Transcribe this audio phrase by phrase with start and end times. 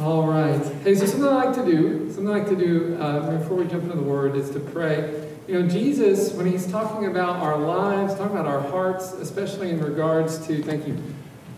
[0.00, 0.64] All right.
[0.84, 3.64] Hey, so something I like to do, something I like to do uh, before we
[3.64, 5.28] jump into the Word is to pray.
[5.48, 9.80] You know, Jesus, when he's talking about our lives, talking about our hearts, especially in
[9.80, 11.02] regards to, thank you,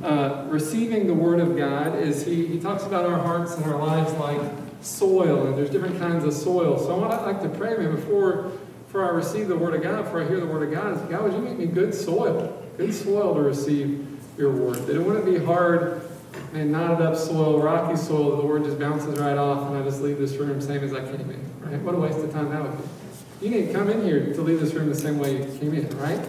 [0.03, 3.77] uh, receiving the Word of God, is he, he talks about our hearts and our
[3.77, 4.41] lives like
[4.81, 6.79] soil, and there's different kinds of soil.
[6.79, 8.53] So what I'd like to pray, man, before,
[8.87, 11.03] before I receive the Word of God, before I hear the Word of God, is
[11.11, 14.77] God, would you make me good soil, good soil to receive your Word?
[14.87, 16.10] That it wouldn't be hard
[16.53, 20.03] and knotted up soil, rocky soil, the Word just bounces right off, and I just
[20.03, 21.81] leave this room same as I came in, right?
[21.83, 23.47] What a waste of time that would be.
[23.47, 25.89] You didn't come in here to leave this room the same way you came in,
[25.99, 26.21] right?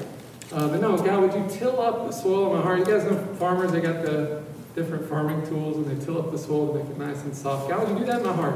[0.52, 2.80] Uh, but no, God, would you till up the soil of my heart?
[2.80, 4.44] You guys know farmers, they got the
[4.76, 7.70] different farming tools and they till up the soil to make it nice and soft.
[7.70, 8.56] God, would you do that in my heart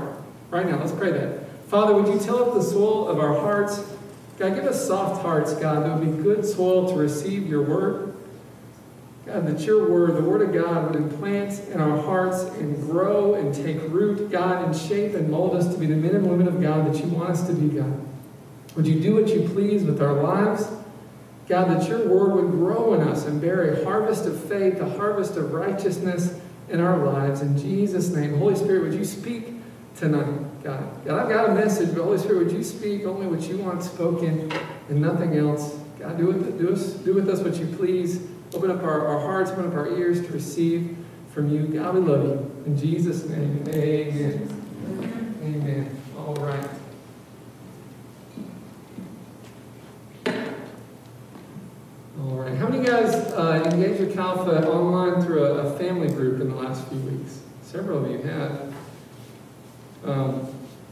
[0.50, 0.78] right now?
[0.78, 1.50] Let's pray that.
[1.68, 3.84] Father, would you till up the soil of our hearts?
[4.38, 8.15] God, give us soft hearts, God, that would be good soil to receive your word.
[9.26, 13.34] God, that your word, the word of God, would implant in our hearts and grow
[13.34, 16.48] and take root, God, and shape and mold us to be the men and women
[16.48, 18.00] of God that you want us to be, God.
[18.76, 20.70] Would you do what you please with our lives?
[21.48, 24.90] God, that your word would grow in us and bear a harvest of faith, a
[24.90, 26.40] harvest of righteousness
[26.70, 27.42] in our lives.
[27.42, 29.54] In Jesus' name, Holy Spirit, would you speak
[29.96, 31.06] tonight, God?
[31.06, 33.82] God, I've got a message, but Holy Spirit, would you speak only what you want
[33.82, 34.52] spoken
[34.90, 35.80] and nothing else?
[36.00, 38.28] God, do with, do, us, do with us what you please.
[38.54, 40.98] Open up our, our hearts, open up our ears to receive
[41.34, 41.68] from you.
[41.68, 42.64] God, we love you.
[42.66, 44.56] In Jesus' name, amen.
[45.44, 46.02] Amen.
[46.18, 46.70] All right.
[52.20, 52.58] All right.
[52.58, 56.50] How many guys uh, engaged with Chi Alpha online through a, a, family group in
[56.50, 57.40] the last few weeks?
[57.64, 58.74] Several of you have.
[60.06, 60.48] Um,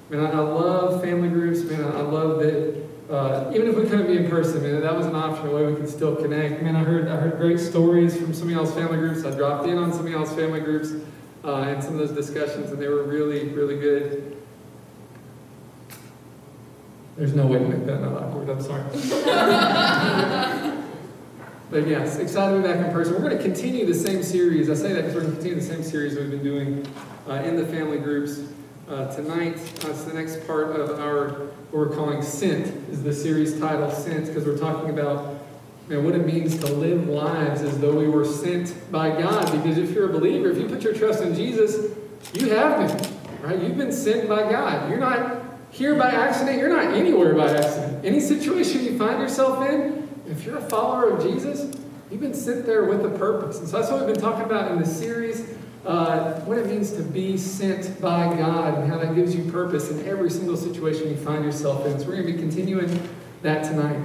[0.10, 1.64] man, I, I love family groups.
[1.64, 2.84] Man, I, I love that.
[3.10, 5.66] Uh, even if we couldn't be in person, man, that was an option, a way
[5.66, 6.62] we could still connect.
[6.62, 9.26] Man, I heard I heard great stories from some of y'all's family groups.
[9.26, 10.92] I dropped in on some of y'all's family groups
[11.44, 14.38] uh, and some of those discussions, and they were really, really good.
[17.16, 18.50] There's no way to make that not awkward.
[18.50, 18.84] I'm sorry.
[21.74, 23.16] But yes, excited to be back in person.
[23.16, 24.70] We're going to continue the same series.
[24.70, 26.88] I say that because we're going to continue the same series we've been doing
[27.28, 28.42] uh, in the family groups.
[28.90, 31.30] Uh, tonight, it's the next part of our,
[31.72, 35.40] what we're calling Sent, is the series title Sent, because we're talking about
[35.88, 39.50] know, what it means to live lives as though we were sent by God.
[39.54, 41.98] Because if you're a believer, if you put your trust in Jesus,
[42.34, 43.58] you have been, right?
[43.58, 44.90] You've been sent by God.
[44.90, 46.60] You're not here by accident.
[46.60, 48.04] You're not anywhere by accident.
[48.04, 51.74] Any situation you find yourself in, if you're a follower of Jesus,
[52.12, 53.60] you've been sent there with a purpose.
[53.60, 55.48] And so that's what we've been talking about in this series
[55.86, 59.92] uh, what it means to be sent by God and how that gives you purpose
[59.92, 62.00] in every single situation you find yourself in.
[62.00, 63.10] So we're going to be continuing
[63.42, 64.00] that tonight.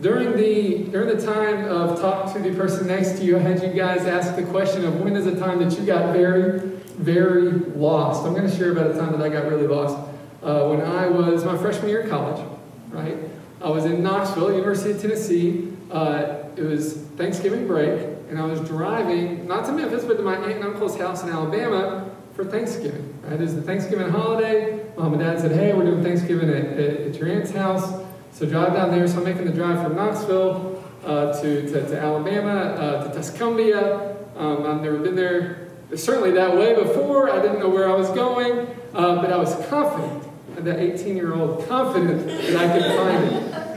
[0.00, 3.62] During the, during the time of talk to the person next to you, I had
[3.62, 6.60] you guys ask the question of when is a time that you got very,
[6.98, 8.26] very lost.
[8.26, 9.96] I'm going to share about a time that I got really lost.
[10.42, 12.44] Uh, when I was my freshman year of college,
[12.90, 13.16] right?
[13.60, 15.72] I was in Knoxville, University of Tennessee.
[15.90, 18.00] Uh, it was Thanksgiving break,
[18.32, 21.28] and I was driving, not to Memphis, but to my aunt and uncle's house in
[21.28, 23.14] Alabama for Thanksgiving.
[23.22, 23.34] Right?
[23.34, 24.86] It was the Thanksgiving holiday.
[24.96, 28.02] Mom and dad said, hey, we're doing Thanksgiving at, at, at your aunt's house.
[28.32, 29.06] So drive down there.
[29.06, 34.16] So I'm making the drive from Knoxville uh, to, to, to, Alabama, uh, to Tuscumbia.
[34.34, 37.30] Um, I've never been there certainly that way before.
[37.30, 40.22] I didn't know where I was going, uh, but I was confident,
[40.56, 43.71] that 18-year-old confident that I could find it.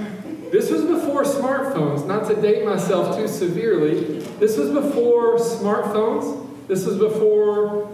[0.55, 4.19] This was before smartphones, not to date myself too severely.
[4.39, 6.47] This was before smartphones.
[6.69, 7.91] This was before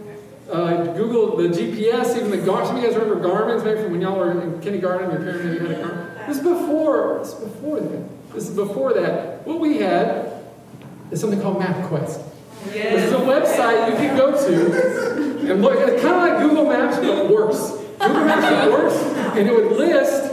[0.51, 2.67] uh, Google, the GPS, even the Garmin.
[2.67, 5.43] Some of you guys remember Garmin's, maybe from when y'all were in kindergarten, your parents
[5.43, 6.27] maybe had a Garmin.
[6.27, 8.33] This is before, this is before that.
[8.33, 9.47] This is before that.
[9.47, 10.43] What we had
[11.09, 12.23] is something called MapQuest.
[12.67, 12.75] Yes.
[12.75, 15.79] This is a website you can go to and look.
[15.79, 17.71] It's kind of like Google Maps, but worse.
[17.97, 19.01] Google Maps but worse,
[19.35, 20.30] and it would list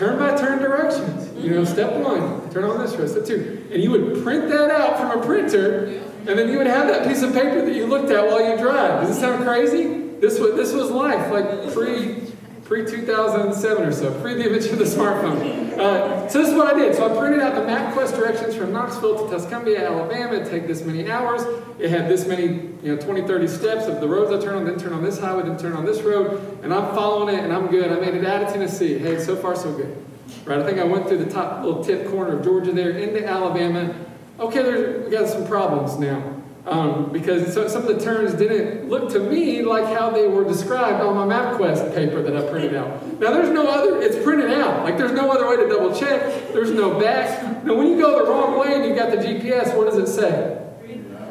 [0.00, 1.30] turn by turn directions.
[1.36, 3.10] You know, step one, turn on this road.
[3.10, 6.66] Step two, and you would print that out from a printer, and then you would
[6.66, 9.02] have that piece of paper that you looked at while you drive.
[9.02, 10.08] Does this sound crazy?
[10.18, 12.29] This was this was life, like pre
[12.70, 15.76] pre 2007 or so, pre the invention of the smartphone.
[15.76, 16.94] Uh, so this is what I did.
[16.94, 20.34] So I printed out the MapQuest directions from Knoxville to Tuscumbia, Alabama.
[20.34, 21.42] It'd take this many hours.
[21.80, 24.66] It had this many, you know, 20, 30 steps of the roads I turn on,
[24.66, 27.52] then turn on this highway, then turn on this road, and I'm following it, and
[27.52, 27.90] I'm good.
[27.90, 28.98] I made it out of Tennessee.
[28.98, 30.06] Hey, so far so good.
[30.44, 30.60] Right?
[30.60, 33.92] I think I went through the top little tip corner of Georgia there into Alabama.
[34.38, 36.39] Okay, there's, we got some problems now.
[36.70, 40.44] Um, because so, some of the terms didn't look to me like how they were
[40.44, 43.04] described on my MapQuest paper that I printed out.
[43.18, 44.84] Now there's no other, it's printed out.
[44.84, 46.52] Like there's no other way to double check.
[46.52, 47.64] There's no back.
[47.64, 50.06] Now when you go the wrong way and you've got the GPS, what does it
[50.06, 50.64] say?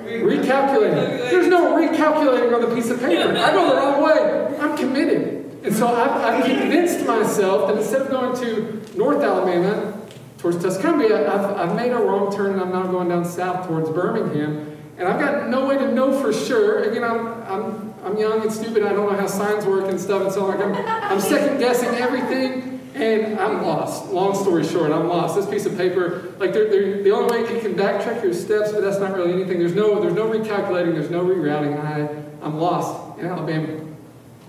[0.03, 1.29] Recalculating.
[1.29, 3.29] There's no recalculating on the piece of paper.
[3.37, 4.57] I go the wrong way.
[4.59, 5.63] I'm committed.
[5.63, 10.01] And so I've, I've convinced myself that instead of going to North Alabama,
[10.37, 13.89] towards Tuscumbia, I've, I've made a wrong turn and I'm now going down south towards
[13.89, 14.68] Birmingham.
[14.99, 16.83] And I've got no way to know for sure.
[16.83, 18.83] Again, I'm, I'm, I'm young and stupid.
[18.83, 20.23] I don't know how signs work and stuff.
[20.23, 22.81] And so like I'm, I'm second guessing everything.
[22.95, 24.11] And I'm lost.
[24.11, 25.35] Long story short, I'm lost.
[25.35, 28.73] This piece of paper, like they're, they're, the only way you can backtrack your steps,
[28.73, 29.59] but that's not really anything.
[29.59, 30.93] There's no, there's no recalculating.
[30.93, 31.79] There's no rerouting.
[31.79, 33.85] I, I'm lost in Alabama.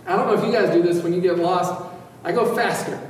[0.05, 1.81] I don't know if you guys do this when you get lost.
[2.25, 3.10] I go faster.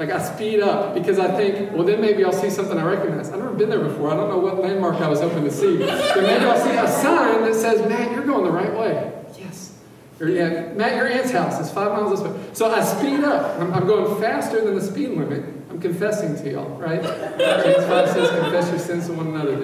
[0.00, 3.28] Like I speed up because I think, well, then maybe I'll see something I recognize.
[3.28, 4.10] I've never been there before.
[4.10, 5.76] I don't know what landmark I was hoping to see.
[5.76, 9.12] But maybe I'll see a sign that says, Matt, you're going the right way.
[9.38, 9.76] Yes.
[10.18, 12.40] Or, yeah, Matt, your aunt's house is five miles this way.
[12.54, 13.60] So I speed up.
[13.60, 15.44] I'm, I'm going faster than the speed limit.
[15.68, 17.02] I'm confessing to y'all, right?
[17.02, 19.62] James 5 says, confess your sins to one another.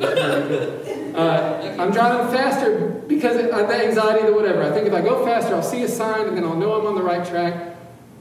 [1.17, 4.63] Uh, I'm driving faster because of the anxiety, the whatever.
[4.63, 6.87] I think if I go faster, I'll see a sign and then I'll know I'm
[6.87, 7.76] on the right track.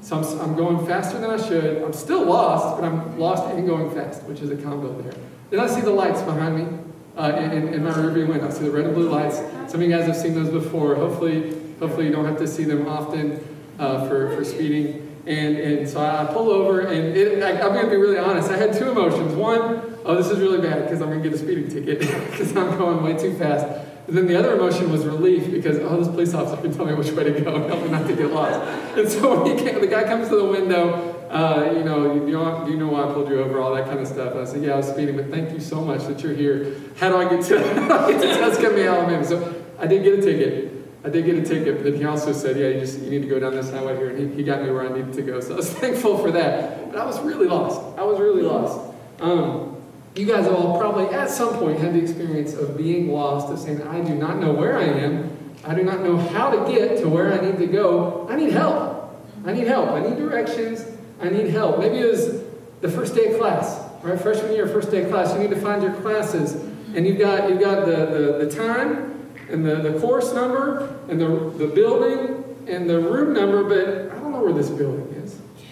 [0.06, 1.81] So I'm, I'm, going faster than I should.
[1.81, 5.16] I'm still lost, but I'm lost and going fast, which is a combo there.
[5.50, 6.78] Then I see the lights behind me
[7.18, 8.48] uh, in, in, my rearview window.
[8.48, 9.38] I see the red and blue lights.
[9.68, 10.94] Some of you guys have seen those before.
[10.94, 13.44] Hopefully, hopefully you don't have to see them often
[13.80, 15.02] uh, for, for speeding.
[15.25, 18.52] And, and so I pull over, and it, I, I'm going to be really honest.
[18.52, 19.34] I had two emotions.
[19.34, 22.00] One, oh, this is really bad because I'm going to get a speeding ticket
[22.30, 23.66] because I'm going way too fast.
[24.07, 26.94] And then the other emotion was relief because, oh, this police officer can tell me
[26.94, 28.60] which way to go and help me not to get lost.
[28.98, 32.68] And so when came, the guy comes to the window, uh, you know, you know,
[32.68, 34.34] you know why I pulled you over, all that kind of stuff.
[34.34, 36.75] And I said, yeah, I was speeding, but thank you so much that you're here.
[36.98, 39.25] How do I get to, how to Tuscumbia, Alabama?
[39.25, 40.72] So I did get a ticket.
[41.04, 43.22] I did get a ticket, but then he also said, yeah, you just you need
[43.22, 44.10] to go down this highway here.
[44.10, 45.40] And he, he got me where I needed to go.
[45.40, 46.92] So I was thankful for that.
[46.92, 47.81] But I was really lost.
[47.98, 48.94] I was really lost.
[49.19, 49.75] Um,
[50.16, 53.60] you guys have all probably at some point had the experience of being lost, of
[53.60, 55.56] saying, I do not know where I am.
[55.66, 58.28] I do not know how to get to where I need to go.
[58.30, 59.14] I need help.
[59.46, 59.90] I need help.
[59.90, 60.86] I need directions.
[61.20, 61.80] I need help.
[61.80, 62.44] Maybe it was
[62.82, 64.20] the first day of class, right?
[64.20, 65.34] Freshman year, first day of class.
[65.34, 66.54] You need to find your classes.
[66.96, 71.20] And you've got, you've got the, the, the time and the, the course number and
[71.20, 71.28] the,
[71.58, 75.15] the building and the room number, but I don't know where this building is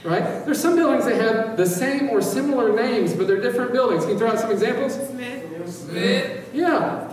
[0.04, 0.46] right?
[0.46, 4.04] There's some buildings that have the same or similar names, but they're different buildings.
[4.04, 4.94] Can you throw out some examples?
[4.94, 5.74] Smith.
[5.74, 6.50] Smith.
[6.54, 7.10] Yeah.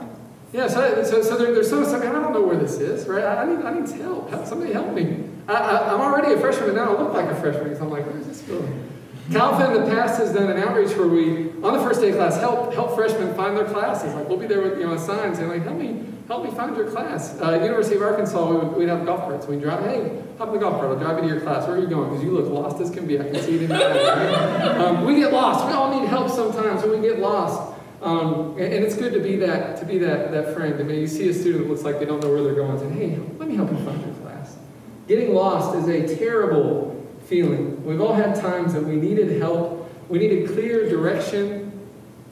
[0.52, 3.22] Yeah, so, so, so there, there's some, some, I don't know where this is, right?
[3.22, 4.30] I, I need, I need help.
[4.30, 4.46] help.
[4.46, 5.24] Somebody help me.
[5.46, 8.04] I, am already a freshman, and now I look like a freshman because I'm like,
[8.06, 8.90] where's this building?
[9.32, 12.10] Chi Alpha in the past has done an outreach where we, on the first day
[12.10, 14.12] of class, help help freshmen find their classes.
[14.12, 16.76] Like we'll be there with you know signs and like help me help me find
[16.76, 17.36] your class.
[17.40, 19.48] Uh, University of Arkansas, we would, we'd have golf carts.
[19.48, 20.92] We'd drive, hey, hop in the golf cart.
[20.92, 21.66] I'll drive you to your class.
[21.66, 22.08] Where are you going?
[22.08, 23.18] Because you look lost as can be.
[23.18, 24.06] I can see it in your eyes.
[24.06, 24.78] Right?
[24.78, 25.66] Um, we get lost.
[25.66, 27.76] We all need help sometimes when we get lost.
[28.00, 30.80] Um, and, and, it's good to be that to be that that friend.
[30.80, 32.78] I mean, you see a student that looks like they don't know where they're going,
[32.78, 34.56] say, hey, let me help you find your class.
[35.06, 37.84] Getting lost is a terrible feeling.
[37.84, 41.72] We've all had times that we needed help we needed clear direction,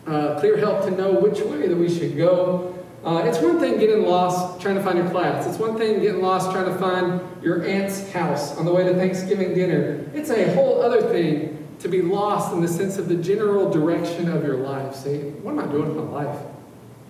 [0.07, 2.78] uh, clear help to know which way that we should go.
[3.05, 5.47] Uh, it's one thing getting lost trying to find your class.
[5.47, 8.95] It's one thing getting lost trying to find your aunt's house on the way to
[8.95, 10.05] Thanksgiving dinner.
[10.15, 14.29] It's a whole other thing to be lost in the sense of the general direction
[14.29, 14.97] of your life.
[14.97, 16.39] Say, what am I doing with my life?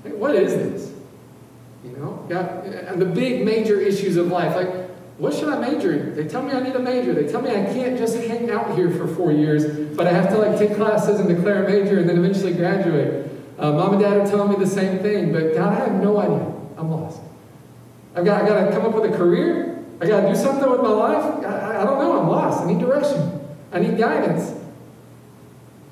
[0.05, 0.93] what is this?
[1.85, 4.55] You know, got and the big major issues of life.
[4.56, 4.88] Like,
[5.19, 6.14] what should I major in?
[6.14, 7.12] They tell me I need a major.
[7.12, 9.66] They tell me I can't just hang out here for four years,
[9.97, 13.27] but I have to like take classes and declare a major and then eventually graduate.
[13.58, 16.18] Uh, Mom and Dad are telling me the same thing, but God, I have no
[16.18, 16.54] idea.
[16.76, 17.20] I'm lost.
[18.14, 19.84] I've got, I got to come up with a career.
[20.00, 21.44] I got to do something with my life.
[21.44, 22.20] I, I don't know.
[22.20, 22.62] I'm lost.
[22.62, 23.40] I need direction.
[23.72, 24.54] I need guidance.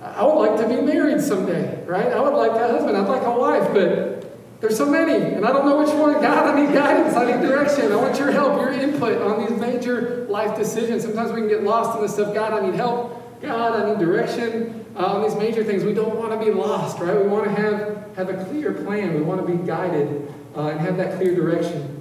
[0.00, 2.06] I would like to be married someday, right?
[2.06, 2.96] I would like a husband.
[2.96, 6.14] I'd like a wife, but there's so many, and I don't know which one.
[6.14, 7.16] God, I need guidance.
[7.16, 7.90] I need direction.
[7.90, 11.02] I want your help, your input on these major life decisions.
[11.02, 12.32] Sometimes we can get lost in this stuff.
[12.32, 13.42] God, I need help.
[13.42, 15.85] God, I need direction uh, on these major things.
[15.85, 17.17] We don't want to be lost, right?
[17.17, 19.15] We want to have, have a clear plan.
[19.15, 22.00] We want to be guided uh, and have that clear direction.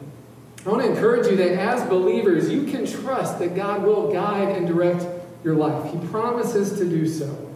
[0.66, 4.56] I want to encourage you that as believers, you can trust that God will guide
[4.56, 5.06] and direct
[5.44, 5.92] your life.
[5.92, 7.54] He promises to do so.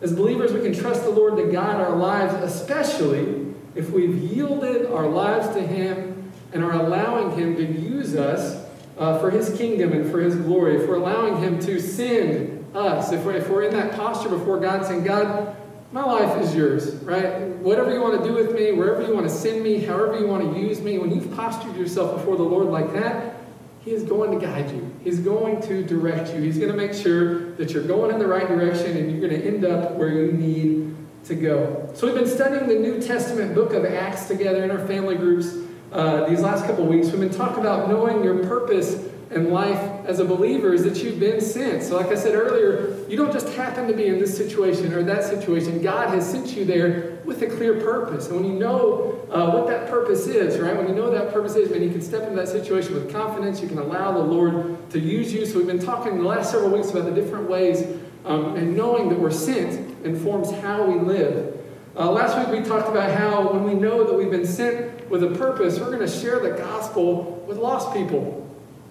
[0.00, 4.86] As believers, we can trust the Lord to guide our lives, especially if we've yielded
[4.86, 8.64] our lives to Him and are allowing Him to use us
[8.96, 13.12] uh, for His kingdom and for His glory, if we're allowing Him to send us,
[13.12, 15.56] if we're, if we're in that posture before God saying, God,
[15.90, 17.40] my life is yours, right?
[17.56, 20.26] Whatever you want to do with me, wherever you want to send me, however you
[20.26, 23.36] want to use me, when you've postured yourself before the Lord like that,
[23.84, 24.94] He is going to guide you.
[25.02, 26.42] He's going to direct you.
[26.42, 29.40] He's going to make sure that you're going in the right direction and you're going
[29.40, 30.94] to end up where you need
[31.24, 31.90] to go.
[31.94, 35.54] So we've been studying the New Testament book of Acts together in our family groups.
[35.90, 40.20] uh, these last couple weeks, we've been talking about knowing your purpose in life as
[40.20, 41.82] a believer is that you've been sent.
[41.82, 45.02] So, like I said earlier, you don't just happen to be in this situation or
[45.02, 45.82] that situation.
[45.82, 48.28] God has sent you there with a clear purpose.
[48.28, 50.74] And when you know uh, what that purpose is, right?
[50.74, 53.12] When you know what that purpose is, man, you can step into that situation with
[53.12, 53.60] confidence.
[53.60, 55.44] You can allow the Lord to use you.
[55.44, 57.86] So, we've been talking the last several weeks about the different ways,
[58.24, 61.54] um, and knowing that we're sent informs how we live.
[61.98, 65.24] Uh, last week we talked about how when we know that we've been sent with
[65.24, 68.37] a purpose, we're going to share the gospel with lost people.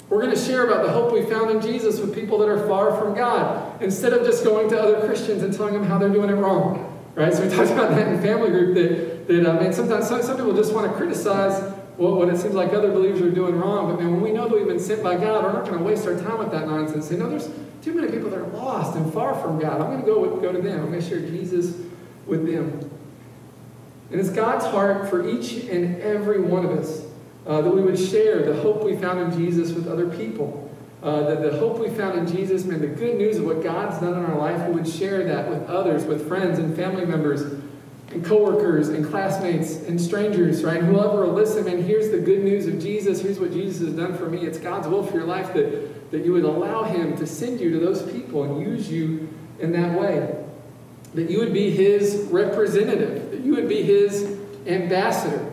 [0.09, 2.65] We're going to share about the hope we found in Jesus with people that are
[2.65, 6.09] far from God, instead of just going to other Christians and telling them how they're
[6.09, 6.97] doing it wrong.
[7.15, 7.33] Right?
[7.33, 10.37] So we talked about that in family group that, that uh, man, sometimes some, some
[10.37, 11.61] people just want to criticize
[11.97, 13.89] what, what it seems like other believers are doing wrong.
[13.89, 15.83] But man, when we know that we've been sent by God, we're not going to
[15.83, 17.11] waste our time with that nonsense.
[17.11, 17.49] You know, there's
[17.81, 19.81] too many people that are lost and far from God.
[19.81, 20.79] I'm going to go, with, go to them.
[20.79, 21.75] I'm going to share Jesus
[22.25, 22.89] with them.
[24.09, 27.06] And it's God's heart for each and every one of us
[27.47, 30.63] uh, that we would share the hope we found in Jesus with other people.
[31.01, 33.99] Uh, that the hope we found in Jesus, man, the good news of what God's
[33.99, 37.43] done in our life, we would share that with others, with friends and family members,
[38.11, 40.81] and coworkers and classmates and strangers, right?
[40.81, 43.21] Whoever will listen, man, here's the good news of Jesus.
[43.21, 44.45] Here's what Jesus has done for me.
[44.45, 47.69] It's God's will for your life that, that you would allow Him to send you
[47.71, 50.35] to those people and use you in that way.
[51.15, 55.46] That you would be His representative, that you would be His ambassador.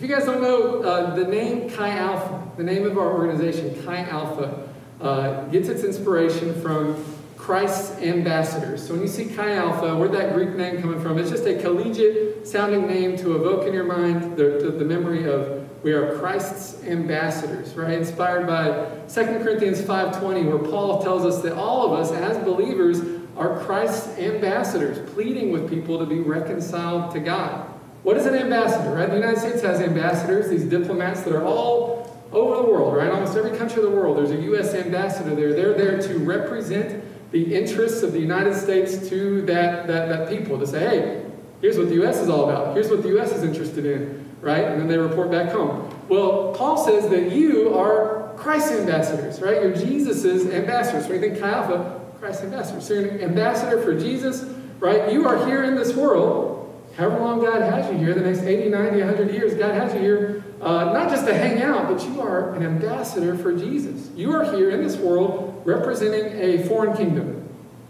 [0.00, 3.84] If you guys don't know, uh, the name Chi Alpha, the name of our organization,
[3.84, 4.66] Chi Alpha,
[4.98, 7.04] uh, gets its inspiration from
[7.36, 8.86] Christ's ambassadors.
[8.86, 11.18] So when you see Chi Alpha, where'd that Greek name coming from?
[11.18, 15.68] It's just a collegiate sounding name to evoke in your mind the, the, memory of
[15.84, 17.92] we are Christ's ambassadors, right?
[17.92, 23.02] Inspired by 2 Corinthians 5.20, where Paul tells us that all of us as believers
[23.36, 27.69] are Christ's ambassadors, pleading with people to be reconciled to God.
[28.02, 29.08] What is an ambassador, right?
[29.08, 32.00] The United States has ambassadors, these diplomats that are all
[32.32, 33.10] over the world, right?
[33.10, 34.74] Almost every country of the world, there's a U.S.
[34.74, 35.52] ambassador there.
[35.52, 40.58] They're there to represent the interests of the United States to that, that, that people,
[40.58, 41.26] to say, hey,
[41.60, 42.18] here's what the U.S.
[42.18, 42.74] is all about.
[42.74, 43.32] Here's what the U.S.
[43.32, 44.64] is interested in, right?
[44.64, 45.94] And then they report back home.
[46.08, 49.62] Well, Paul says that you are Christ's ambassadors, right?
[49.62, 51.06] You're Jesus' ambassadors.
[51.06, 52.80] When you think Chi Alpha, Christ's ambassador.
[52.80, 54.44] So you're an ambassador for Jesus,
[54.78, 55.12] right?
[55.12, 56.59] You are here in this world.
[57.00, 60.00] However long God has you here, the next 80, 90, 100 years, God has you
[60.00, 64.10] here, uh, not just to hang out, but you are an ambassador for Jesus.
[64.14, 67.48] You are here in this world representing a foreign kingdom.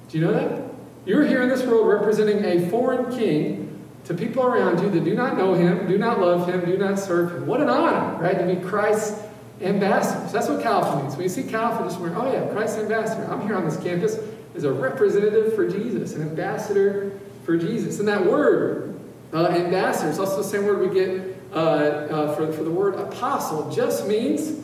[0.08, 0.62] Do you know that?
[1.04, 5.16] You're here in this world representing a foreign king to people around you that do
[5.16, 7.48] not know him, do not love him, do not serve him.
[7.48, 9.20] What an honor, right, to be Christ's
[9.60, 10.30] ambassadors.
[10.30, 11.16] That's what Alpha means.
[11.16, 13.24] When you see Alpha, just wondering, oh yeah, Christ's ambassador.
[13.28, 14.20] I'm here on this campus
[14.54, 17.98] as a representative for Jesus, an ambassador for Jesus.
[17.98, 18.89] And that word,
[19.32, 22.94] uh, ambassador, is also the same word we get uh, uh, for, for the word
[22.94, 24.60] apostle, just means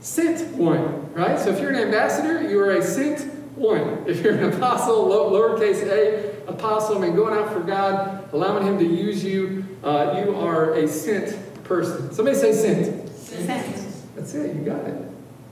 [0.00, 1.38] sent one, right?
[1.38, 3.20] So if you're an ambassador, you are a sent
[3.56, 4.04] one.
[4.06, 8.78] If you're an apostle, lowercase a, apostle, I mean, going out for God, allowing Him
[8.78, 12.12] to use you, uh, you are a sent person.
[12.12, 13.08] Somebody say sent.
[13.10, 14.16] Sent.
[14.16, 14.94] That's it, you got it.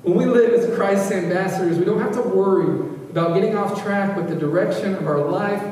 [0.02, 4.16] When we live as Christ's ambassadors, we don't have to worry about getting off track
[4.16, 5.62] with the direction of our life.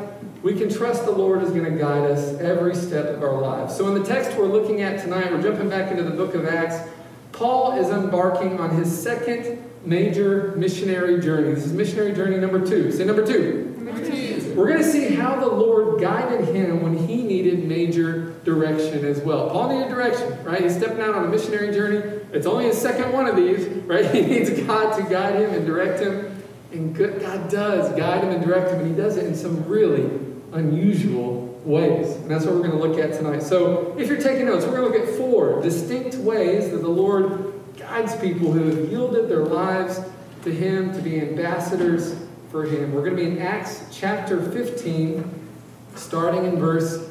[0.48, 3.76] We can trust the Lord is going to guide us every step of our lives.
[3.76, 6.46] So, in the text we're looking at tonight, we're jumping back into the book of
[6.46, 6.88] Acts.
[7.32, 11.52] Paul is embarking on his second major missionary journey.
[11.52, 12.90] This is missionary journey number two.
[12.92, 13.76] Say number two.
[13.78, 14.54] Number two.
[14.56, 19.20] We're going to see how the Lord guided him when he needed major direction as
[19.20, 19.50] well.
[19.50, 20.62] Paul needed direction, right?
[20.62, 21.98] He's stepping out on a missionary journey.
[22.32, 24.10] It's only his second one of these, right?
[24.14, 26.42] He needs God to guide him and direct him.
[26.72, 30.28] And God does guide him and direct him, and he does it in some really
[30.52, 32.16] unusual ways.
[32.16, 33.42] And that's what we're going to look at tonight.
[33.42, 36.88] So if you're taking notes, we're going to look at four distinct ways that the
[36.88, 40.00] Lord guides people who have yielded their lives
[40.44, 42.16] to him to be ambassadors
[42.50, 42.92] for him.
[42.92, 45.48] We're going to be in Acts chapter 15,
[45.94, 47.08] starting in verse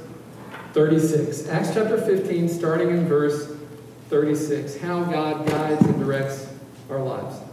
[0.73, 1.47] 36.
[1.49, 3.55] Acts chapter 15, starting in verse
[4.09, 4.77] 36.
[4.77, 6.47] How God guides and directs
[6.89, 7.46] our lives.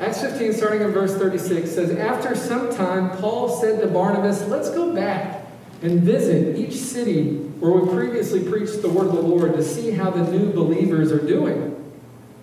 [0.00, 4.70] Acts 15, starting in verse 36, says, After some time, Paul said to Barnabas, Let's
[4.70, 5.46] go back
[5.82, 9.92] and visit each city where we previously preached the word of the Lord to see
[9.92, 11.70] how the new believers are doing.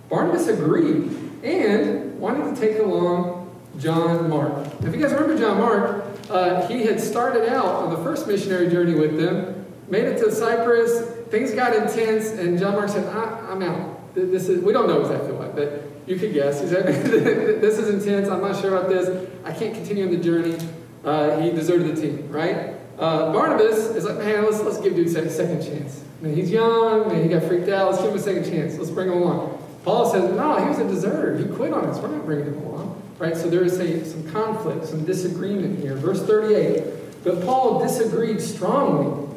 [0.08, 1.10] Barnabas agreed
[1.42, 4.66] and wanted to take along John Mark.
[4.82, 8.70] If you guys remember John Mark, uh, he had started out on the first missionary
[8.70, 13.52] journey with them, made it to Cyprus, things got intense, and John Mark said, I,
[13.52, 14.14] am out.
[14.14, 16.60] This is, we don't know exactly what, but you could guess.
[16.60, 16.86] He said,
[17.60, 18.28] This is intense.
[18.28, 19.28] I'm not sure about this.
[19.44, 20.58] I can't continue on the journey.
[21.04, 22.74] Uh, he deserted the team, right?
[22.98, 26.04] Uh, Barnabas is like, Man, let's, let's give dude a second chance.
[26.20, 27.90] Man, he's young, man, he got freaked out.
[27.90, 28.78] Let's give him a second chance.
[28.78, 29.58] Let's bring him along.
[29.84, 31.36] Paul says, no, he was a deserter.
[31.36, 31.98] He quit on us.
[31.98, 33.02] We're not bringing him along.
[33.18, 33.36] Right?
[33.36, 35.96] So there is a, some conflict, some disagreement here.
[35.96, 37.24] Verse 38.
[37.24, 39.28] But Paul disagreed strongly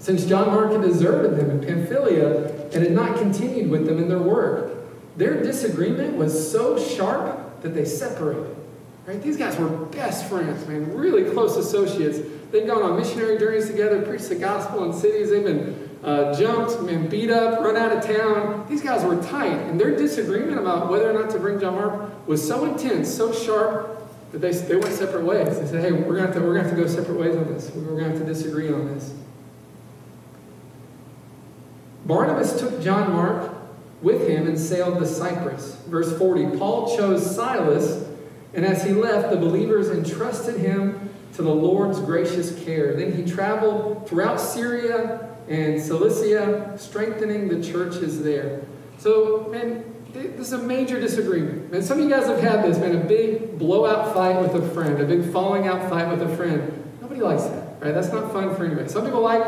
[0.00, 4.08] since John Mark had deserted them in Pamphylia and had not continued with them in
[4.08, 4.73] their work.
[5.16, 8.56] Their disagreement was so sharp that they separated.
[9.06, 9.22] Right?
[9.22, 12.18] These guys were best friends, man, really close associates.
[12.50, 15.30] They've gone on missionary journeys together, preached the gospel in cities.
[15.30, 18.66] They've been uh, jumped, man, beat up, run out of town.
[18.68, 22.26] These guys were tight, and their disagreement about whether or not to bring John Mark
[22.26, 23.90] was so intense, so sharp,
[24.32, 25.60] that they, they went separate ways.
[25.60, 27.70] They said, hey, we're going to we're going to go separate ways on this.
[27.70, 29.14] We're going to have to disagree on this.
[32.04, 33.53] Barnabas took John Mark
[34.04, 35.74] with him and sailed to Cyprus.
[35.86, 38.06] Verse 40 Paul chose Silas,
[38.52, 42.94] and as he left, the believers entrusted him to the Lord's gracious care.
[42.94, 48.62] Then he traveled throughout Syria and Cilicia, strengthening the churches there.
[48.98, 51.74] So, man, this is a major disagreement.
[51.74, 54.70] And some of you guys have had this, man, a big blowout fight with a
[54.70, 56.72] friend, a big falling out fight with a friend.
[57.00, 57.92] Nobody likes that, right?
[57.92, 58.88] That's not fun for anybody.
[58.88, 59.42] Some people like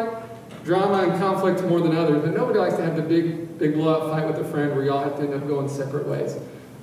[0.65, 4.11] drama and conflict more than others, but nobody likes to have the big, big blowout
[4.11, 6.37] fight with a friend where y'all have to end up going separate ways.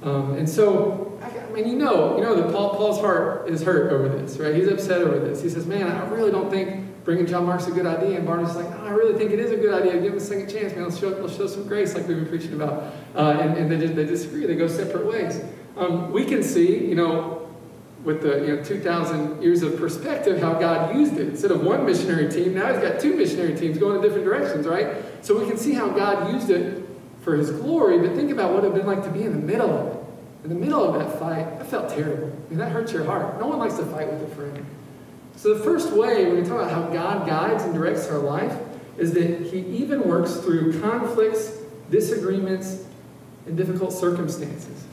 [0.04, 3.92] Um, and so, I, mean, you know, you know that Paul, Paul's heart is hurt
[3.94, 4.54] over this, right?
[4.54, 5.42] He's upset over this.
[5.42, 8.56] He says, "Man, I really don't think bringing John Mark's a good idea." And Barnabas
[8.56, 9.94] is like, "I really think it is a good idea.
[10.02, 10.84] Give him a second chance, man.
[10.84, 13.88] Let's show, let's show some grace, like we've been preaching about." Uh, and, and they,
[13.88, 14.46] they disagree.
[14.46, 15.42] They go separate ways.
[15.78, 17.44] Um, we can see, you know,
[18.04, 21.30] with the you know 2,000 years of perspective, how God used it.
[21.30, 24.68] Instead of one missionary team, now He's got two missionary teams going in different directions,
[24.68, 24.88] right?
[25.24, 26.88] So we can see how God used it
[27.22, 28.06] for His glory.
[28.06, 29.88] But think about what it would have been like to be in the middle of
[29.88, 30.04] it.
[30.44, 32.28] In the middle of that fight, that felt terrible.
[32.28, 33.40] I mean, that hurts your heart.
[33.40, 34.66] No one likes to fight with a friend.
[35.38, 38.54] So the first way, when we talk about how God guides and directs our life,
[38.98, 41.58] is that He even works through conflicts,
[41.90, 42.86] disagreements,
[43.46, 44.84] and difficult circumstances.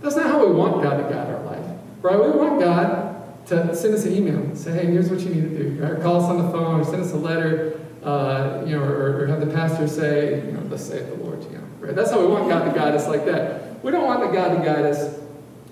[0.00, 1.66] That's not how we want God to guide our life.
[2.00, 2.16] Right?
[2.16, 5.42] We want God to send us an email and say, hey, here's what you need
[5.42, 5.82] to do.
[5.82, 6.00] Right?
[6.00, 9.26] Call us on the phone or send us a letter, uh, you know, or, or,
[9.26, 11.64] have the pastor say, you know, thus saith the Lord, you know.
[11.80, 11.94] Right?
[11.94, 13.82] That's how we want God to guide us like that.
[13.84, 15.18] We don't want the God to guide us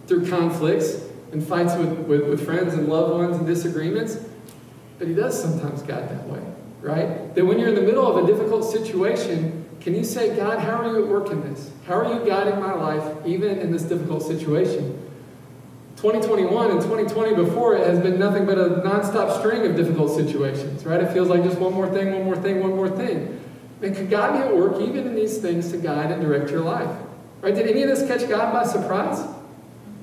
[0.07, 4.19] through conflicts and fights with, with, with friends and loved ones and disagreements,
[4.99, 6.43] but he does sometimes guide that way,
[6.81, 7.35] right?
[7.35, 10.83] That when you're in the middle of a difficult situation, can you say, God, how
[10.83, 11.71] are you at work in this?
[11.87, 15.08] How are you guiding my life even in this difficult situation?
[16.01, 20.87] 2021 and 2020 before it has been nothing but a nonstop string of difficult situations,
[20.87, 21.03] right?
[21.03, 23.41] It feels like just one more thing, one more thing, one more thing.
[23.83, 26.61] And could God be at work even in these things to guide and direct your
[26.61, 26.89] life?
[27.41, 27.53] Right?
[27.53, 29.27] Did any of this catch God by surprise?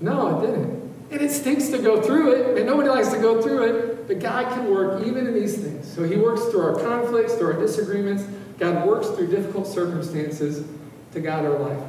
[0.01, 0.93] No, it didn't.
[1.11, 4.19] And it stinks to go through it, and nobody likes to go through it, but
[4.19, 5.89] God can work even in these things.
[5.89, 8.25] So He works through our conflicts, through our disagreements.
[8.59, 10.67] God works through difficult circumstances
[11.13, 11.83] to guide our life.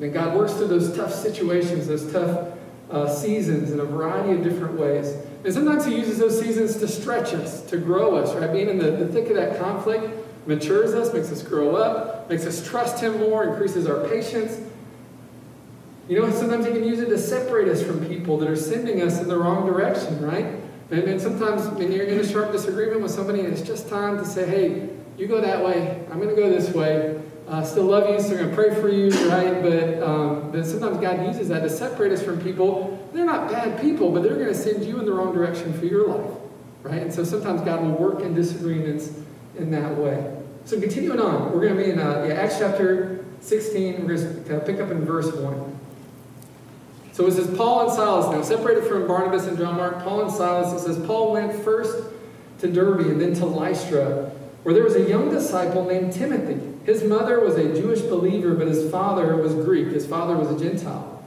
[0.00, 2.57] And God works through those tough situations, those tough
[2.90, 5.14] uh, seasons in a variety of different ways.
[5.44, 8.52] And sometimes He uses those seasons to stretch us, to grow us, right?
[8.52, 10.06] Being in the, the thick of that conflict
[10.46, 14.60] matures us, makes us grow up, makes us trust Him more, increases our patience.
[16.08, 19.02] You know, sometimes He can use it to separate us from people that are sending
[19.02, 20.46] us in the wrong direction, right?
[20.90, 24.24] And, and sometimes when you're in a sharp disagreement with somebody, it's just time to
[24.24, 27.20] say, hey, you go that way, I'm going to go this way.
[27.48, 29.62] Uh, still love you, so I'm going to pray for you, right?
[29.62, 33.08] But, um, but sometimes God uses that to separate us from people.
[33.14, 35.86] They're not bad people, but they're going to send you in the wrong direction for
[35.86, 36.30] your life,
[36.82, 37.00] right?
[37.00, 39.12] And so sometimes God will work in disagreements
[39.56, 40.30] in that way.
[40.66, 44.06] So continuing on, we're going to be in uh, yeah, Acts chapter 16.
[44.06, 45.78] We're going to pick up in verse 1.
[47.12, 50.30] So it says Paul and Silas now, separated from Barnabas and John Mark, Paul and
[50.30, 51.96] Silas, it says Paul went first
[52.58, 54.30] to Derbe and then to Lystra,
[54.64, 56.77] where there was a young disciple named Timothy.
[56.88, 59.88] His mother was a Jewish believer, but his father was Greek.
[59.88, 61.22] His father was a Gentile.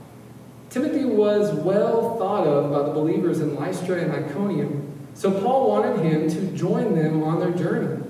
[0.71, 6.03] Timothy was well thought of by the believers in Lystra and Iconium, so Paul wanted
[6.03, 8.03] him to join them on their journey.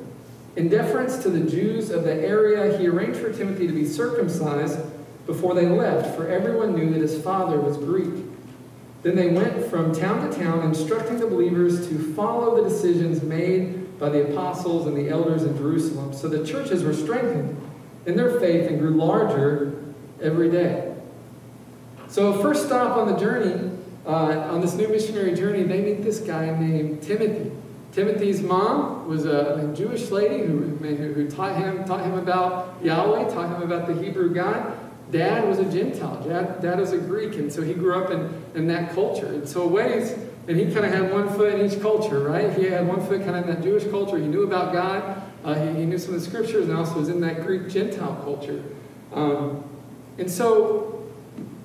[0.55, 4.79] In deference to the Jews of the area, he arranged for Timothy to be circumcised
[5.25, 8.23] before they left, for everyone knew that his father was Greek.
[9.03, 13.80] Then they went from town to town, instructing the believers to follow the decisions made
[14.01, 16.11] by the apostles and the elders in Jerusalem.
[16.11, 17.55] So the churches were strengthened
[18.07, 19.79] in their faith and grew larger
[20.19, 20.93] every day.
[22.07, 23.71] So, first stop on the journey,
[24.05, 27.51] uh, on this new missionary journey, they meet this guy named Timothy.
[27.93, 33.29] Timothy's mom was a, a Jewish lady who, who, taught him taught him about Yahweh,
[33.33, 34.77] taught him about the Hebrew God.
[35.11, 36.21] Dad was a Gentile.
[36.23, 39.27] Dad, dad was a Greek, and so he grew up in, in that culture.
[39.27, 42.51] And so, ways and he kind of had one foot in each culture, right?
[42.57, 44.17] He had one foot kind of in that Jewish culture.
[44.17, 45.21] He knew about God.
[45.43, 48.19] Uh, he, he, knew some of the scriptures and also was in that Greek Gentile
[48.23, 48.63] culture.
[49.13, 49.63] Um,
[50.17, 51.09] and so,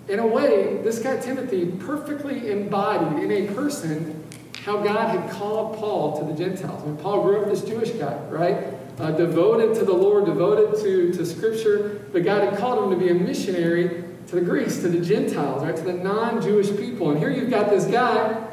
[0.08, 4.22] in a way, this guy Timothy perfectly embodied in a person
[4.62, 6.82] how God had called Paul to the Gentiles.
[6.82, 8.74] I mean, Paul grew up this Jewish guy, right?
[8.98, 13.04] Uh, devoted to the Lord, devoted to, to Scripture, but God had called him to
[13.04, 15.76] be a missionary to the Greeks, to the Gentiles, right?
[15.76, 17.10] To the non-Jewish people.
[17.10, 18.45] And here you've got this guy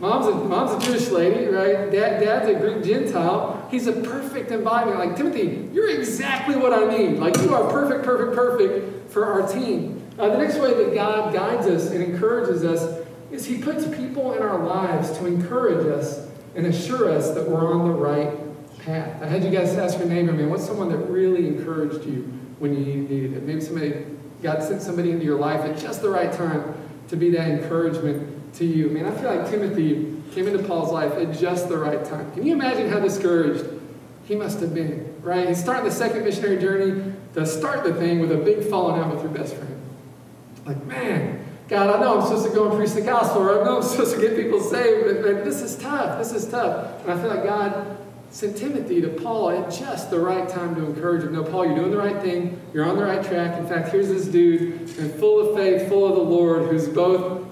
[0.00, 1.90] Mom's a, mom's a Jewish lady, right?
[1.90, 3.66] Dad, dad's a Greek Gentile.
[3.70, 4.98] He's a perfect embodiment.
[4.98, 7.18] Like, Timothy, you're exactly what I need.
[7.18, 10.02] Like, you are perfect, perfect, perfect for our team.
[10.18, 14.34] Uh, the next way that God guides us and encourages us is He puts people
[14.34, 18.30] in our lives to encourage us and assure us that we're on the right
[18.84, 19.22] path.
[19.22, 22.22] I had you guys ask your neighbor, man, what's someone that really encouraged you
[22.58, 23.42] when you needed it?
[23.42, 24.04] Maybe somebody,
[24.42, 26.74] God sent somebody into your life at just the right time
[27.08, 28.88] to be that encouragement to you.
[28.88, 32.32] Man, I feel like Timothy came into Paul's life at just the right time.
[32.32, 33.66] Can you imagine how discouraged
[34.26, 35.48] he must have been, right?
[35.48, 39.12] He's starting the second missionary journey to start the thing with a big falling out
[39.12, 39.80] with your best friend.
[40.64, 43.64] Like, man, God, I know I'm supposed to go and preach the gospel, or I
[43.64, 46.18] know I'm supposed to get people saved, but, but this is tough.
[46.18, 47.02] This is tough.
[47.02, 47.98] And I feel like God
[48.30, 51.34] sent Timothy to Paul at just the right time to encourage him.
[51.34, 52.60] No, Paul, you're doing the right thing.
[52.72, 53.58] You're on the right track.
[53.58, 57.43] In fact, here's this dude, and full of faith, full of the Lord, who's both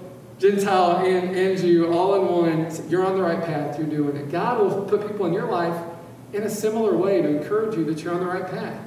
[0.43, 2.89] Gentile and, and Jew all in one.
[2.89, 3.79] You're on the right path.
[3.79, 4.29] You're doing it.
[4.29, 5.81] God will put people in your life
[6.33, 8.83] in a similar way to encourage you that you're on the right path.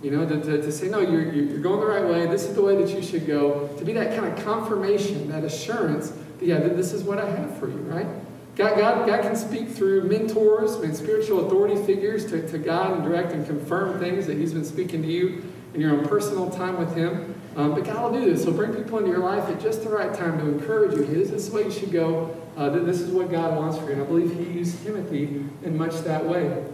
[0.00, 2.26] You know, to, to, to say, no, you're, you're going the right way.
[2.26, 3.66] This is the way that you should go.
[3.78, 7.58] To be that kind of confirmation, that assurance that, yeah, this is what I have
[7.58, 8.06] for you, right?
[8.54, 13.02] God, God, God can speak through mentors and spiritual authority figures to, to God and
[13.02, 15.42] direct and confirm things that He's been speaking to you
[15.76, 17.34] in your own personal time with Him.
[17.54, 18.44] Um, but God will do this.
[18.44, 21.04] He'll bring people into your life at just the right time to encourage you.
[21.04, 22.34] This is the way you should go.
[22.56, 23.92] Uh, this is what God wants for you.
[23.92, 26.64] And I believe He used Timothy in much that way.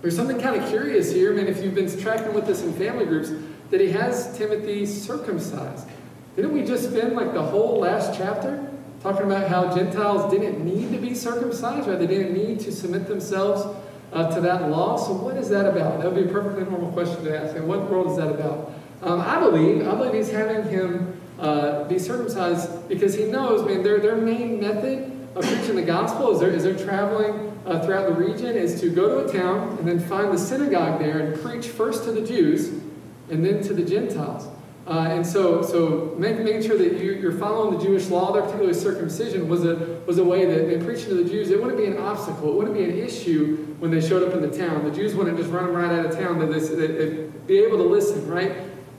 [0.00, 1.32] There's something kind of curious here.
[1.32, 3.30] I mean, if you've been tracking with us in family groups,
[3.70, 5.86] that He has Timothy circumcised.
[6.34, 8.66] Didn't we just spend like the whole last chapter
[9.02, 11.98] talking about how Gentiles didn't need to be circumcised, right?
[11.98, 13.76] They didn't need to submit themselves
[14.12, 14.96] uh, to that law.
[14.96, 15.98] So what is that about?
[16.00, 17.56] That would be a perfectly normal question to ask.
[17.56, 18.72] And what world is that about?
[19.02, 23.82] Um, I believe, I believe he's having him uh, be circumcised because he knows, man,
[23.82, 28.08] their, their main method of preaching the gospel is they're, is they're traveling uh, throughout
[28.08, 31.40] the region is to go to a town and then find the synagogue there and
[31.40, 32.68] preach first to the Jews
[33.30, 34.48] and then to the Gentiles.
[34.88, 38.40] Uh, and so, so make, making sure that you, are following the Jewish law, there,
[38.40, 41.76] particularly circumcision, was a, was a way that in preaching to the Jews, it wouldn't
[41.76, 44.84] be an obstacle, it wouldn't be an issue when they showed up in the town.
[44.84, 47.84] The Jews wouldn't just run them right out of town, they, would be able to
[47.84, 48.50] listen, right?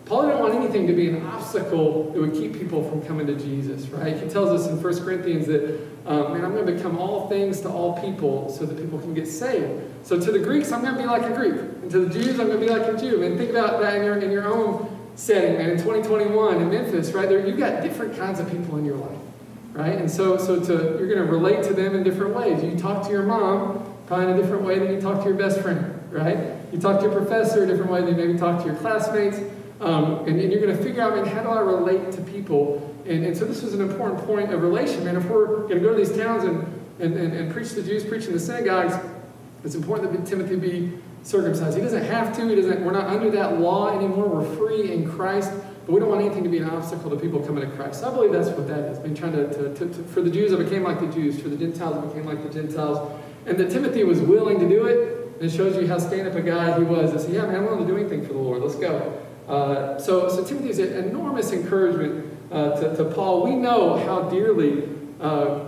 [0.06, 3.36] Paul didn't want anything to be an obstacle that would keep people from coming to
[3.36, 4.16] Jesus, right?
[4.16, 7.62] He tells us in 1 Corinthians that, um, man, I'm going to become all things
[7.62, 9.84] to all people so that people can get saved.
[10.04, 11.54] So to the Greeks, I'm going to be like a Greek.
[11.54, 13.22] And to the Jews, I'm going to be like a Jew.
[13.22, 14.89] And think about that in your, in your own
[15.20, 15.72] setting, man.
[15.72, 19.18] In 2021 in Memphis, right there, you've got different kinds of people in your life,
[19.74, 19.96] right?
[19.96, 22.64] And so, so to, you're going to relate to them in different ways.
[22.64, 25.38] You talk to your mom probably in a different way than you talk to your
[25.38, 26.38] best friend, right?
[26.72, 29.40] You talk to your professor a different way than you maybe talk to your classmates.
[29.82, 32.96] Um, and, and, you're going to figure out, man, how do I relate to people?
[33.06, 35.16] And, and so this was an important point of relation, man.
[35.16, 36.64] If we're going to go to these towns and,
[37.00, 38.94] and, and, and preach to the Jews, preach in the synagogues,
[39.64, 40.98] it's important that Timothy be
[41.30, 41.78] circumcised.
[41.78, 42.48] He doesn't have to.
[42.48, 42.84] He doesn't.
[42.84, 44.28] We're not under that law anymore.
[44.28, 45.52] We're free in Christ.
[45.86, 48.02] But we don't want anything to be an obstacle to people coming to Christ.
[48.02, 49.00] So I believe that's what that is.
[49.00, 51.42] I mean, trying to, to, to, to, for the Jews, it became like the Jews.
[51.42, 53.12] For the Gentiles, it became like the Gentiles.
[53.46, 55.34] And that Timothy was willing to do it.
[55.40, 57.14] And it shows you how stand-up a guy he was.
[57.14, 58.62] I said, yeah, man, I'm willing to do anything for the Lord.
[58.62, 59.20] Let's go.
[59.48, 63.44] Uh, so, so Timothy is an enormous encouragement uh, to, to, Paul.
[63.44, 64.88] We know how dearly
[65.20, 65.60] uh,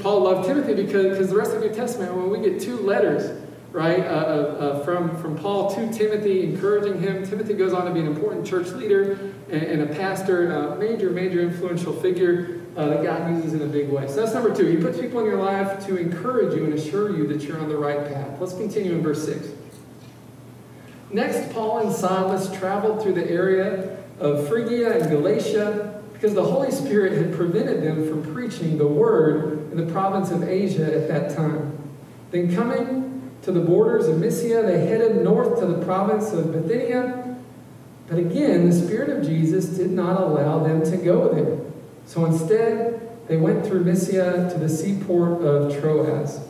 [0.00, 2.78] Paul loved Timothy because, because the rest of the New Testament, when we get two
[2.78, 7.84] letters, right, uh, uh, uh, from, from Paul to Timothy, encouraging him, Timothy goes on
[7.86, 9.12] to be an important church leader
[9.50, 13.88] and, and a pastor, a major, major influential figure that God uses in a big
[13.88, 14.06] way.
[14.06, 14.66] So that's number two.
[14.66, 17.68] He puts people in your life to encourage you and assure you that you're on
[17.68, 18.38] the right path.
[18.38, 19.48] Let's continue in verse 6.
[21.10, 26.70] Next, Paul and Silas traveled through the area of Phrygia and Galatia because the Holy
[26.70, 31.36] Spirit had prevented them from preaching the word in the province of Asia at that
[31.36, 31.78] time.
[32.30, 33.15] Then, coming
[33.46, 37.36] to the borders of Mysia, they headed north to the province of Bithynia.
[38.08, 41.58] But again, the Spirit of Jesus did not allow them to go there.
[42.06, 46.40] So instead, they went through Mysia to the seaport of Troas.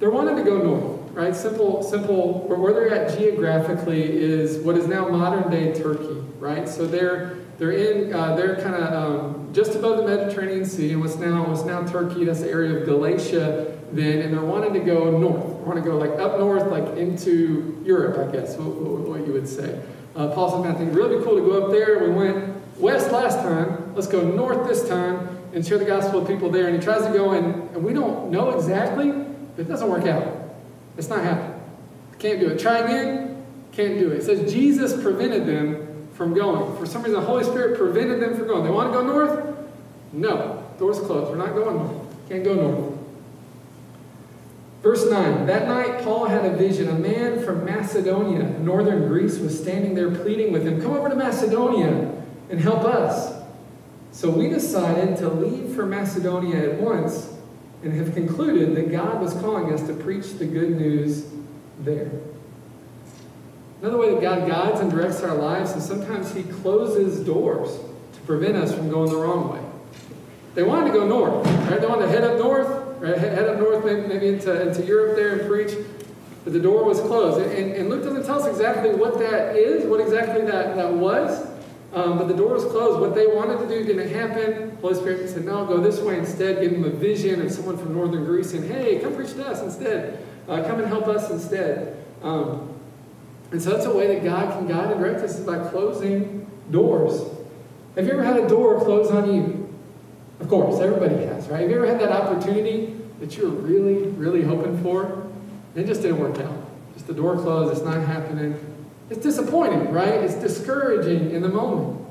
[0.00, 1.36] They wanted to go north right?
[1.36, 6.66] Simple, simple, where they're at geographically is what is now modern day Turkey, right?
[6.66, 11.02] So they're, they're in, uh, they're kind of um, just above the Mediterranean Sea and
[11.02, 14.80] what's now, what's now Turkey, that's the area of Galatia then, and they're wanting to
[14.80, 15.42] go north.
[15.42, 19.26] They want to go like up north, like into Europe, I guess, what, what, what
[19.26, 19.82] you would say.
[20.14, 21.98] Uh, Paul said, man, I think it'd really be cool to go up there.
[21.98, 23.94] We went west last time.
[23.94, 26.66] Let's go north this time and share the gospel with people there.
[26.66, 30.06] And he tries to go, and, and we don't know exactly, but it doesn't work
[30.06, 30.50] out.
[30.96, 31.60] It's not happening.
[32.18, 32.58] Can't do it.
[32.58, 33.44] Try again.
[33.72, 34.18] Can't do it.
[34.18, 36.76] It says Jesus prevented them from going.
[36.76, 38.64] For some reason, the Holy Spirit prevented them from going.
[38.64, 39.56] They want to go north?
[40.12, 40.62] No.
[40.78, 41.30] Doors closed.
[41.30, 42.28] We're not going north.
[42.28, 42.91] Can't go north.
[44.82, 46.88] Verse 9 That night, Paul had a vision.
[46.88, 51.16] A man from Macedonia, northern Greece, was standing there pleading with him, Come over to
[51.16, 52.12] Macedonia
[52.50, 53.40] and help us.
[54.10, 57.32] So we decided to leave for Macedonia at once
[57.82, 61.26] and have concluded that God was calling us to preach the good news
[61.80, 62.10] there.
[63.80, 67.78] Another way that God guides and directs our lives is sometimes He closes doors
[68.12, 69.60] to prevent us from going the wrong way.
[70.54, 71.80] They wanted to go north, right?
[71.80, 73.18] They wanted to head up north, right?
[73.18, 75.76] Head up north, maybe, into, into Europe there and preach,
[76.44, 77.44] but the door was closed.
[77.44, 81.48] And, and Luke doesn't tell us exactly what that is, what exactly that, that was.
[81.92, 83.00] Um, but the door was closed.
[83.00, 84.78] What they wanted to do didn't happen.
[84.80, 86.62] Holy Spirit said, no, go this way instead.
[86.62, 89.60] Give them a vision of someone from northern Greece saying, hey, come preach to us
[89.60, 90.24] instead.
[90.48, 92.02] Uh, come and help us instead.
[92.22, 92.72] Um,
[93.50, 96.50] and so that's a way that God can guide and direct us is by closing
[96.70, 97.20] doors.
[97.96, 99.61] Have you ever had a door close on you?
[100.42, 101.60] Of course, everybody has, right?
[101.60, 105.04] Have you ever had that opportunity that you were really, really hoping for?
[105.04, 106.52] And it just didn't work out.
[106.94, 108.58] Just the door closed, it's not happening.
[109.08, 110.14] It's disappointing, right?
[110.14, 112.04] It's discouraging in the moment.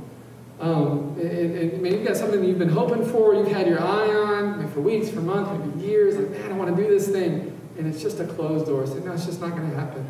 [0.61, 3.81] Um, and, and maybe you've got something that you've been hoping for, you've had your
[3.81, 7.09] eye on for weeks, for months, maybe years, like, man, I want to do this
[7.09, 7.59] thing.
[7.77, 8.87] And it's just a closed door.
[8.87, 10.05] So, no, it's just not going to happen.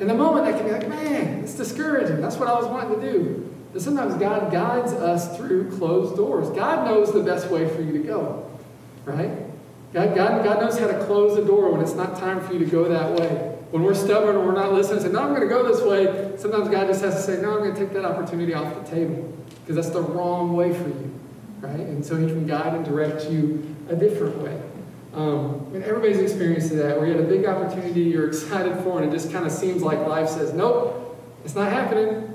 [0.00, 2.20] In the moment, I can be like, man, it's discouraging.
[2.20, 3.53] That's what I was wanting to do.
[3.78, 6.48] Sometimes God guides us through closed doors.
[6.50, 8.50] God knows the best way for you to go,
[9.04, 9.30] right?
[9.92, 12.58] God, God, God knows how to close the door when it's not time for you
[12.60, 13.56] to go that way.
[13.70, 15.82] When we're stubborn and we're not listening, and say, no, I'm going to go this
[15.82, 18.74] way, sometimes God just has to say, no, I'm going to take that opportunity off
[18.74, 21.14] the table because that's the wrong way for you,
[21.60, 21.80] right?
[21.80, 24.60] And so he can guide and direct you a different way.
[25.14, 29.12] Um, and everybody's experienced that, where you had a big opportunity you're excited for, and
[29.12, 32.33] it just kind of seems like life says, nope, it's not happening.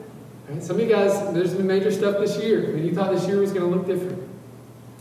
[0.50, 0.64] Right?
[0.64, 3.40] Some of you guys, there's been major stuff this year, and you thought this year
[3.40, 4.28] was going to look different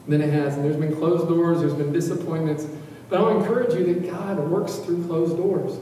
[0.07, 0.57] than it has.
[0.57, 2.67] And there's been closed doors, there's been disappointments.
[3.09, 5.79] But I'll encourage you that God works through closed doors.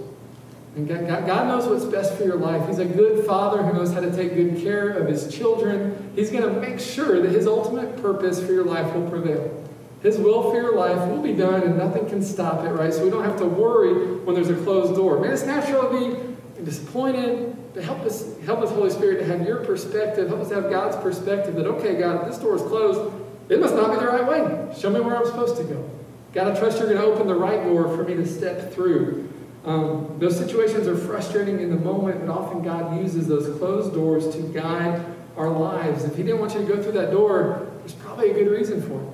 [0.76, 2.68] And God, God, knows what's best for your life.
[2.68, 6.12] He's a good father who knows how to take good care of his children.
[6.14, 9.64] He's going to make sure that his ultimate purpose for your life will prevail.
[10.02, 12.92] His will for your life will be done and nothing can stop it, right?
[12.92, 15.18] So we don't have to worry when there's a closed door.
[15.18, 19.46] Man, it's natural to be disappointed, but help us, help us, Holy Spirit, to have
[19.46, 20.29] your perspective.
[20.29, 23.14] Help us have God's perspective that, okay, God, this door is closed.
[23.48, 24.74] It must not be the right way.
[24.76, 25.88] Show me where I'm supposed to go.
[26.35, 29.33] God, I trust you're going to open the right door for me to step through.
[29.64, 34.35] Um, those situations are frustrating in the moment, but often God uses those closed doors
[34.35, 35.05] to guide
[35.37, 36.05] our lives.
[36.05, 38.83] If He didn't want you to go through that door, there's probably a good reason
[38.83, 39.09] for it.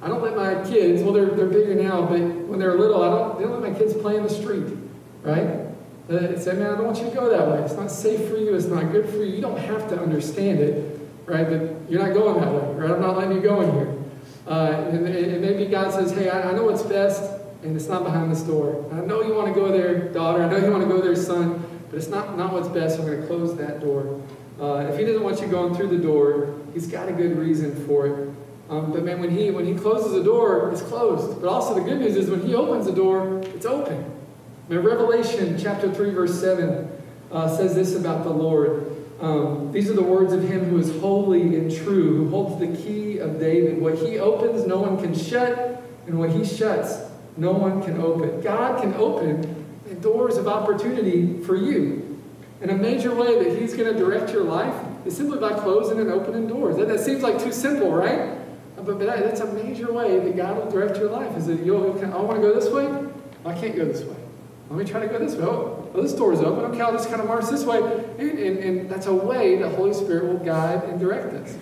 [0.00, 3.10] I don't let my kids, well, they're, they're bigger now, but when they're little, I
[3.10, 4.66] don't, they don't let my kids play in the street,
[5.22, 5.67] right?
[6.08, 7.62] They say, man, I don't want you to go that way.
[7.62, 8.54] It's not safe for you.
[8.54, 9.26] It's not good for you.
[9.26, 11.46] You don't have to understand it, right?
[11.48, 12.90] But you're not going that way, right?
[12.90, 13.94] I'm not letting you go in here.
[14.46, 18.04] Uh, and, and, maybe God says, hey, I, I know what's best and it's not
[18.04, 18.88] behind this door.
[18.92, 20.42] I know you want to go there, daughter.
[20.42, 22.98] I know you want to go there, son, but it's not, not what's best.
[22.98, 24.22] I'm going to close that door.
[24.60, 27.86] Uh, if he doesn't want you going through the door, he's got a good reason
[27.86, 28.34] for it.
[28.70, 31.40] Um, but man, when he when he closes the door, it's closed.
[31.40, 34.17] But also the good news is when he opens the door, it's open.
[34.68, 36.90] Man, Revelation chapter 3, verse 7
[37.32, 38.94] uh, says this about the Lord.
[39.18, 42.76] Um, these are the words of him who is holy and true, who holds the
[42.76, 43.80] key of David.
[43.80, 46.98] What he opens, no one can shut, and what he shuts,
[47.38, 48.42] no one can open.
[48.42, 52.22] God can open the doors of opportunity for you.
[52.60, 54.74] And a major way that He's going to direct your life
[55.06, 56.76] is simply by closing and opening doors.
[56.76, 58.36] That, that seems like too simple, right?
[58.76, 61.36] But, but that, that's a major way that God will direct your life.
[61.36, 62.86] Is that you'll I want to go this way?
[63.46, 64.16] I can't go this way.
[64.70, 65.44] Let me try to go this way.
[65.44, 66.64] Oh, this door is open.
[66.66, 67.78] Okay, I'll just kind of march this way.
[68.18, 71.56] And, and, and that's a way the Holy Spirit will guide and direct us.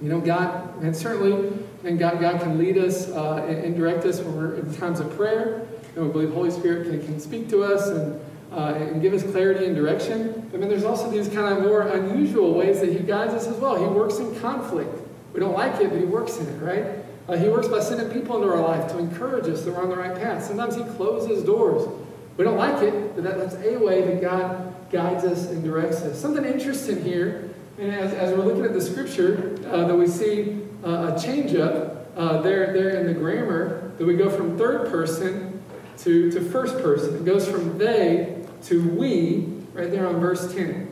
[0.00, 1.52] You know, God, and certainly
[1.84, 4.98] and God, God can lead us uh, and, and, direct us when we're in times
[4.98, 5.66] of prayer.
[5.94, 8.20] And we believe Holy Spirit can, can speak to us and,
[8.52, 10.48] uh, and give us clarity and direction.
[10.50, 13.56] But then there's also these kind of more unusual ways that He guides us as
[13.58, 13.76] well.
[13.76, 14.90] He works in conflict.
[15.32, 17.04] We don't like it, but He works in it, right?
[17.28, 19.88] Uh, he works by sending people into our life to encourage us that we're on
[19.88, 20.44] the right path.
[20.44, 21.88] Sometimes He closes doors.
[22.36, 26.02] We don't like it, but that, that's a way that God guides us and directs
[26.02, 26.20] us.
[26.20, 30.62] Something interesting here, and as, as we're looking at the scripture, uh, that we see
[30.84, 31.96] uh, a change up.
[32.16, 35.62] uh, there, there in the grammar that we go from third person
[35.98, 37.16] to, to first person.
[37.16, 39.40] It goes from they to we,
[39.72, 40.90] right there on verse 10.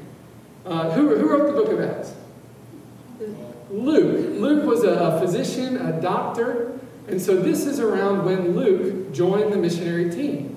[0.66, 2.14] Uh, who, who wrote the book of Acts?
[3.70, 4.40] Luke.
[4.40, 6.78] Luke was a, physician, a doctor,
[7.09, 10.54] and so this is around when Luke joined the missionary team.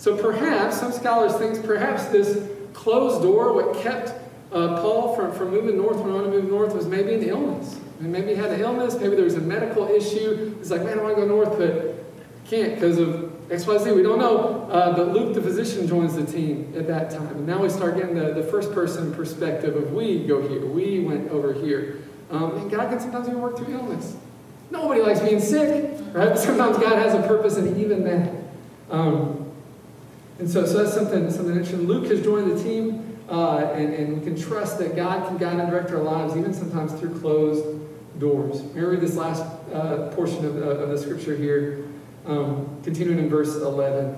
[0.00, 4.14] So perhaps, some scholars think perhaps this closed door, what kept
[4.50, 7.22] uh, Paul from, from moving north when he wanted to move north was maybe an
[7.22, 7.78] illness.
[7.98, 10.56] I mean, maybe he had an illness, maybe there was a medical issue.
[10.56, 12.02] He's like, man, I want to go north, but
[12.46, 13.94] can't because of XYZ.
[13.94, 14.70] We don't know.
[14.70, 17.36] Uh, but Luke, the physician, joins the team at that time.
[17.36, 21.00] And now we start getting the, the first person perspective of we go here, we
[21.00, 22.00] went over here.
[22.30, 24.16] Um, and God can sometimes even work through illness.
[24.70, 26.38] Nobody likes being sick, right?
[26.38, 28.32] Sometimes God has a purpose in even that.
[28.88, 29.49] Um,
[30.40, 31.86] and so, so that's something, something interesting.
[31.86, 35.60] Luke has joined the team, uh, and, and we can trust that God can guide
[35.60, 37.78] and direct our lives, even sometimes through closed
[38.18, 38.62] doors.
[38.74, 39.42] Me read this last
[39.74, 41.84] uh, portion of, uh, of the scripture here,
[42.24, 44.16] um, continuing in verse 11.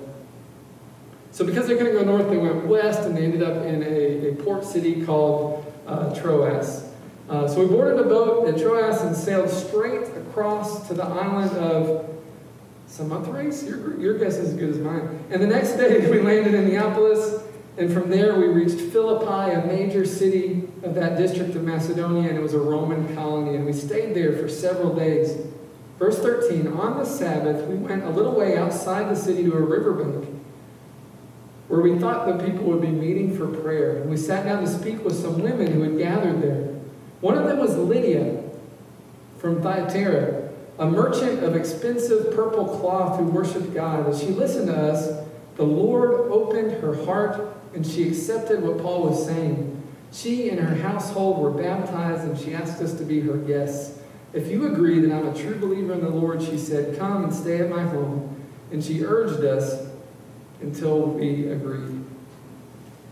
[1.33, 4.29] So, because they couldn't go north, they went west, and they ended up in a,
[4.29, 6.89] a port city called uh, Troas.
[7.29, 11.51] Uh, so we boarded a boat at Troas and sailed straight across to the island
[11.57, 12.12] of
[12.93, 13.65] Samothrace.
[13.65, 15.25] Your, your guess is as good as mine.
[15.31, 17.43] And the next day we landed in Neapolis,
[17.79, 22.37] and from there we reached Philippi, a major city of that district of Macedonia, and
[22.37, 23.57] it was a Roman colony.
[23.57, 25.39] And we stayed there for several days.
[25.99, 29.61] Verse 13 On the Sabbath, we went a little way outside the city to a
[29.61, 30.29] riverbank
[31.69, 34.03] where we thought the people would be meeting for prayer.
[34.03, 36.69] And we sat down to speak with some women who had gathered there.
[37.23, 38.43] One of them was Lydia
[39.39, 40.42] from Thyatira,
[40.79, 44.09] a merchant of expensive purple cloth who worshiped God.
[44.09, 49.09] As she listened to us, the Lord opened her heart and she accepted what Paul
[49.09, 49.83] was saying.
[50.13, 53.99] She and her household were baptized and she asked us to be her guests.
[54.33, 57.35] If you agree that I'm a true believer in the Lord, she said, come and
[57.35, 58.29] stay at my home.
[58.71, 59.87] And she urged us
[60.63, 62.03] until we agreed.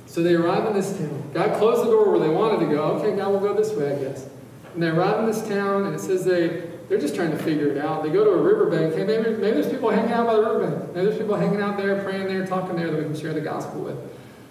[0.06, 1.30] So they arrive in this town.
[1.34, 2.82] God closed the door where they wanted to go.
[2.94, 4.26] Okay, God will go this way, I guess.
[4.74, 7.68] And they arrive in this town, and it says they, they're just trying to figure
[7.68, 8.03] it out.
[8.03, 8.96] They go to a riverbank.
[8.96, 10.92] Hey, maybe, maybe there's people hanging out by the riverbank.
[10.92, 13.40] Maybe there's people hanging out there, praying there, talking there that we can share the
[13.40, 13.96] gospel with.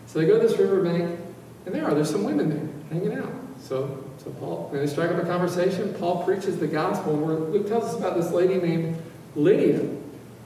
[0.08, 1.20] So they go to this riverbank,
[1.66, 1.94] and there are.
[1.94, 3.30] There's some women there hanging out.
[3.62, 5.94] So, so Paul, and they strike up a conversation.
[5.96, 7.30] Paul preaches the gospel.
[7.30, 8.98] And Luke tells us about this lady named
[9.36, 9.82] Lydia.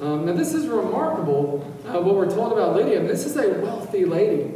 [0.01, 3.03] Um, now, this is remarkable, uh, what we're told about Lydia.
[3.03, 4.51] This is a wealthy lady.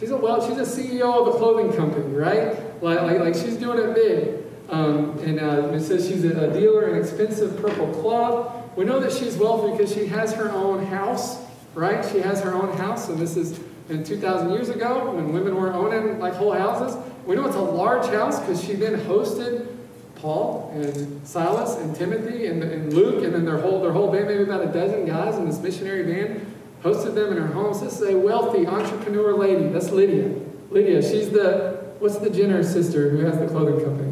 [0.00, 2.82] She's a well, she's a CEO of a clothing company, right?
[2.82, 4.43] Like, like, like she's doing it big.
[4.74, 8.76] Um, and uh, it says she's a, dealer in expensive purple cloth.
[8.76, 11.40] We know that she's wealthy because she has her own house,
[11.74, 12.04] right?
[12.04, 15.72] She has her own house, and this is in 2,000 years ago when women were
[15.72, 16.96] owning like whole houses.
[17.24, 19.68] We know it's a large house because she then hosted
[20.16, 24.26] Paul and Silas and Timothy and, and Luke, and then their whole their whole band,
[24.26, 26.44] maybe about a dozen guys in this missionary band
[26.82, 27.74] hosted them in her home.
[27.74, 29.68] So this is a wealthy entrepreneur lady.
[29.68, 30.34] That's Lydia.
[30.70, 34.03] Lydia, she's the, what's the Jenner sister who has the clothing company?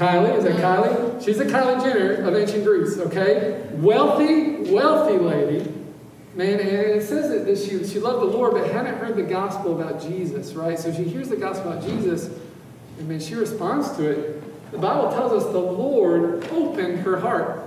[0.00, 1.22] Kylie, is that Kylie?
[1.22, 3.68] She's a Kylie Jenner of ancient Greece, okay?
[3.74, 5.74] Wealthy, wealthy lady.
[6.34, 9.78] Man, and it says that she, she loved the Lord, but hadn't heard the gospel
[9.78, 10.78] about Jesus, right?
[10.78, 12.30] So she hears the gospel about Jesus,
[12.98, 14.72] and man, she responds to it.
[14.72, 17.60] The Bible tells us the Lord opened her heart.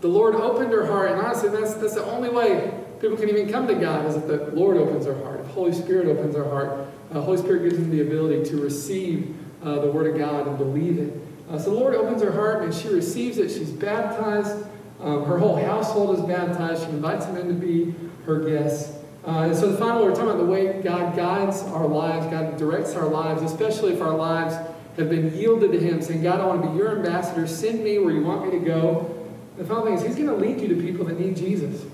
[0.00, 3.52] The Lord opened her heart, and honestly, that's, that's the only way people can even
[3.52, 6.48] come to God is if the Lord opens our heart, if Holy Spirit opens our
[6.48, 6.88] heart.
[7.12, 10.56] Uh, Holy Spirit gives them the ability to receive uh, the Word of God and
[10.56, 11.29] believe it.
[11.50, 13.50] Uh, so the Lord opens her heart, and she receives it.
[13.50, 14.64] She's baptized.
[15.00, 16.84] Um, her whole household is baptized.
[16.84, 18.96] She invites them in to be her guests.
[19.26, 22.56] Uh, and so the final, we're talking about the way God guides our lives, God
[22.56, 24.54] directs our lives, especially if our lives
[24.96, 27.46] have been yielded to Him, saying, God, I want to be your ambassador.
[27.46, 29.16] Send me where you want me to go.
[29.56, 31.84] The final thing is he's going to lead you to people that need Jesus.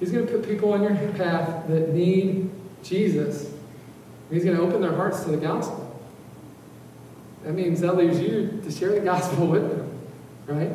[0.00, 2.50] He's going to put people on your path that need
[2.82, 3.52] Jesus.
[4.30, 5.89] He's going to open their hearts to the gospel.
[7.44, 9.98] That means that leaves you to share the gospel with them,
[10.46, 10.72] right?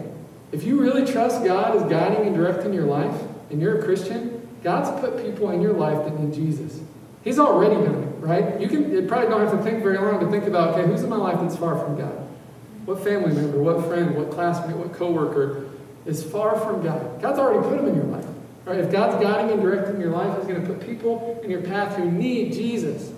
[0.51, 3.15] If you really trust God is guiding and directing your life,
[3.49, 6.79] and you're a Christian, God's put people in your life that need Jesus.
[7.23, 8.59] He's already done it, right?
[8.59, 11.03] You can you probably don't have to think very long to think about, okay, who's
[11.03, 12.27] in my life that's far from God?
[12.85, 15.69] What family member, what friend, what classmate, what coworker,
[16.05, 17.21] is far from God.
[17.21, 18.25] God's already put them in your life.
[18.65, 18.79] Right?
[18.79, 21.95] If God's guiding and directing your life, He's going to put people in your path
[21.97, 23.11] who need Jesus.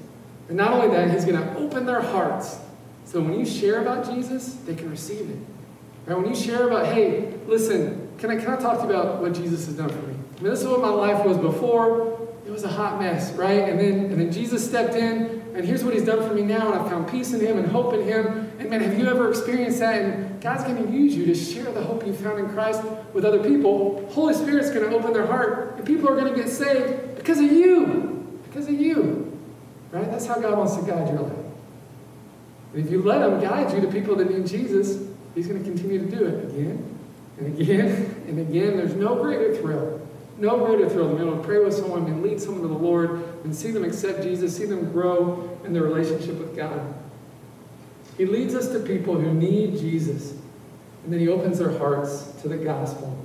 [0.48, 2.58] And not only that, He's going to open their hearts.
[3.08, 5.38] So when you share about Jesus, they can receive it.
[6.06, 6.18] Right?
[6.18, 9.34] When you share about, hey, listen, can I, can I talk to you about what
[9.34, 10.14] Jesus has done for me?
[10.38, 12.20] I mean, this is what my life was before.
[12.46, 13.70] It was a hot mess, right?
[13.70, 16.74] And then, and then Jesus stepped in, and here's what he's done for me now,
[16.74, 18.52] and I've found peace in him and hope in him.
[18.60, 20.02] And man, have you ever experienced that?
[20.02, 22.84] And God's going to use you to share the hope you found in Christ
[23.14, 24.06] with other people.
[24.12, 27.40] Holy Spirit's going to open their heart, and people are going to get saved because
[27.40, 28.40] of you.
[28.50, 29.40] Because of you.
[29.92, 30.12] Right?
[30.12, 31.47] That's how God wants to guide your life.
[32.78, 35.04] And if you let Him guide you to people that need Jesus,
[35.34, 37.00] He's going to continue to do it again
[37.40, 38.78] and again and again.
[38.78, 40.08] There's no greater thrill.
[40.38, 42.76] No greater thrill than being able to pray with someone and lead someone to the
[42.76, 46.94] Lord and see them accept Jesus, see them grow in their relationship with God.
[48.16, 50.34] He leads us to people who need Jesus,
[51.04, 53.18] and then he opens their hearts to the gospel.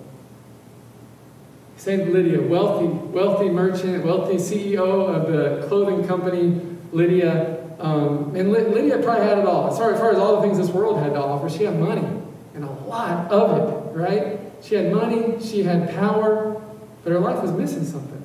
[1.76, 6.58] Saint Lydia, wealthy, wealthy merchant, wealthy CEO of the clothing company,
[6.90, 7.61] Lydia.
[7.82, 9.70] Um, and Lydia probably had it all.
[9.70, 11.78] As far, as far as all the things this world had to offer, she had
[11.78, 12.06] money,
[12.54, 14.38] and a lot of it, right?
[14.62, 16.62] She had money, she had power,
[17.02, 18.24] but her life was missing something,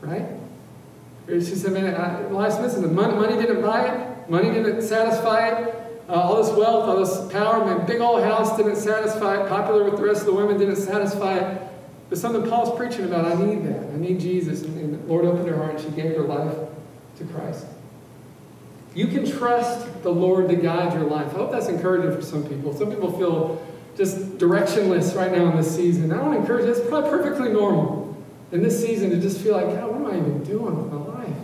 [0.00, 0.26] right?
[1.28, 2.82] She said, man, I, life's missing.
[2.82, 4.28] The money, money didn't buy it.
[4.28, 5.74] Money didn't satisfy it.
[6.08, 9.48] Uh, all this wealth, all this power, man, big old house didn't satisfy it.
[9.48, 11.62] Popular with the rest of the women didn't satisfy it.
[12.08, 13.92] But something Paul's preaching about, I need that.
[13.92, 14.62] I need Jesus.
[14.62, 16.56] And, and Lord opened her heart and she gave her life
[17.18, 17.66] to Christ.
[18.94, 21.28] You can trust the Lord to guide your life.
[21.28, 22.74] I hope that's encouraging for some people.
[22.76, 23.64] Some people feel
[23.96, 26.12] just directionless right now in this season.
[26.12, 28.16] I want to encourage you, it's probably perfectly normal
[28.50, 30.98] in this season to just feel like, God, what am I even doing with my
[30.98, 31.36] life?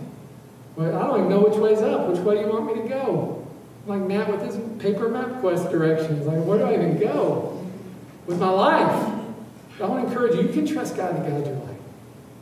[0.75, 2.09] Well, I don't even know which way's up.
[2.09, 3.47] Which way do you want me to go?
[3.85, 6.27] Like Matt with his paper MapQuest directions.
[6.27, 7.65] Like, where do I even go
[8.25, 9.13] with my life?
[9.79, 11.77] I want to encourage you, you can trust God to guide your life.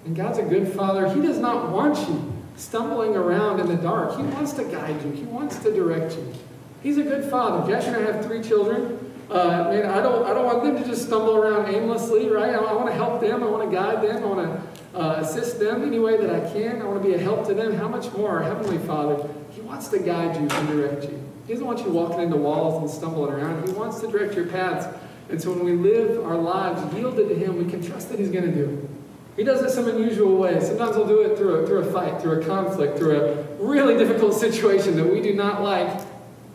[0.05, 1.13] And God's a good father.
[1.13, 4.17] He does not want you stumbling around in the dark.
[4.17, 5.11] He wants to guide you.
[5.11, 6.33] He wants to direct you.
[6.81, 7.69] He's a good father.
[7.71, 9.13] Josh and I have three children.
[9.29, 12.53] Uh, man, I don't, I don't want them to just stumble around aimlessly, right?
[12.53, 13.43] I, I want to help them.
[13.43, 14.23] I want to guide them.
[14.23, 14.61] I want
[14.93, 16.81] to uh, assist them any way that I can.
[16.81, 17.75] I want to be a help to them.
[17.75, 21.21] How much more Heavenly Father, He wants to guide you and direct you.
[21.47, 23.67] He doesn't want you walking into walls and stumbling around.
[23.67, 24.87] He wants to direct your paths.
[25.29, 28.29] And so when we live our lives yielded to Him, we can trust that He's
[28.29, 28.94] going to do it.
[29.35, 30.67] He does it some unusual ways.
[30.67, 33.97] Sometimes He'll do it through a, through a fight, through a conflict, through a really
[33.97, 36.01] difficult situation that we do not like,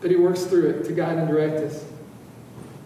[0.01, 1.85] but He works through it to guide and direct us.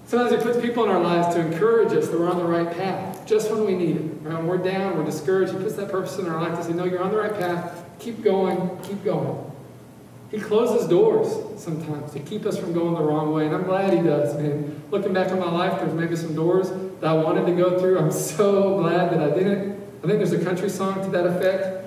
[0.05, 2.69] Sometimes He puts people in our lives to encourage us that we're on the right
[2.75, 4.01] path, just when we need it.
[4.21, 4.37] Right?
[4.37, 6.83] When we're down, we're discouraged, He puts that person in our life to say, No,
[6.83, 7.83] you're on the right path.
[7.99, 9.51] Keep going, keep going.
[10.29, 13.93] He closes doors sometimes to keep us from going the wrong way, and I'm glad
[13.93, 14.83] He does, man.
[14.91, 16.69] Looking back on my life, there's maybe some doors
[16.99, 17.97] that I wanted to go through.
[17.97, 19.84] I'm so glad that I didn't.
[20.05, 21.83] I think there's a country song to that effect.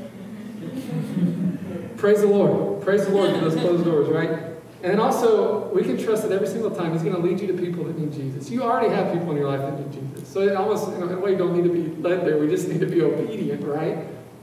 [1.99, 2.83] Praise the Lord.
[2.83, 4.41] Praise the Lord for those closed doors, right?
[4.83, 7.53] And also, we can trust that every single time He's going to lead you to
[7.53, 8.51] people that need Jesus.
[8.51, 10.29] You already have people in your life that need Jesus.
[10.29, 12.39] So almost, in a way, you don't need to be led there.
[12.39, 13.99] We just need to be obedient, right?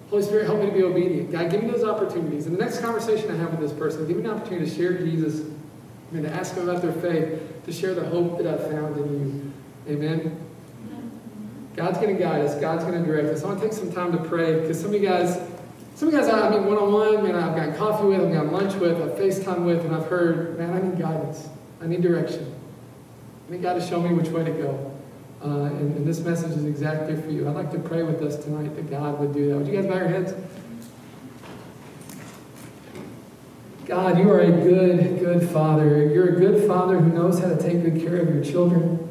[0.10, 1.34] Holy Spirit, help me to be obedient.
[1.34, 2.46] God, give me those opportunities.
[2.46, 4.98] And the next conversation I have with this person, give me an opportunity to share
[5.00, 5.42] Jesus
[6.14, 9.54] and to ask them about their faith, to share the hope that I've found in
[9.86, 9.94] you.
[9.94, 10.45] Amen?
[11.76, 12.60] God's going to guide us.
[12.60, 13.44] God's going to direct us.
[13.44, 15.40] I want to take some time to pray because some of you guys
[15.96, 18.76] some of you guys I mean one-on-one, man, I've got coffee with, I've got lunch
[18.76, 21.48] with, I've FaceTime with, and I've heard, man, I need guidance.
[21.82, 22.54] I need direction.
[23.48, 24.92] I need God to show me which way to go.
[25.42, 27.48] Uh, and, and, this message is exactly for you.
[27.48, 29.58] I'd like to pray with us tonight that God would do that.
[29.58, 30.34] Would you guys bow your heads?
[33.86, 36.08] God, you are a good, good father.
[36.08, 39.05] You're a good father who knows how to take good care of your children.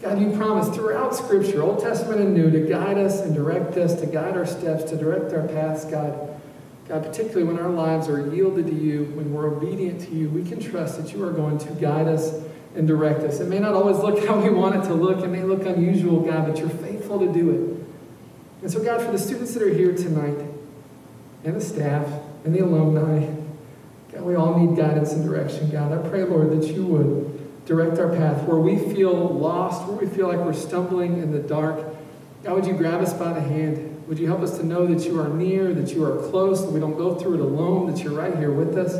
[0.00, 4.00] God, you promise throughout Scripture, Old Testament and New, to guide us and direct us,
[4.00, 6.40] to guide our steps, to direct our paths, God.
[6.88, 10.48] God, particularly when our lives are yielded to you, when we're obedient to you, we
[10.48, 12.32] can trust that you are going to guide us
[12.76, 13.40] and direct us.
[13.40, 15.24] It may not always look how we want it to look.
[15.24, 18.62] It may look unusual, God, but you're faithful to do it.
[18.62, 20.38] And so, God, for the students that are here tonight,
[21.44, 22.06] and the staff,
[22.44, 23.26] and the alumni,
[24.12, 25.92] God, we all need guidance and direction, God.
[25.92, 27.37] I pray, Lord, that you would
[27.68, 28.42] direct our path.
[28.44, 31.84] Where we feel lost, where we feel like we're stumbling in the dark,
[32.42, 34.06] God, would you grab us by the hand?
[34.08, 36.70] Would you help us to know that you are near, that you are close, that
[36.70, 38.94] we don't go through it alone, that you're right here with us?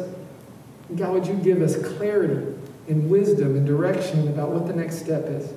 [0.90, 2.58] And God, would you give us clarity
[2.88, 5.50] and wisdom and direction about what the next step is?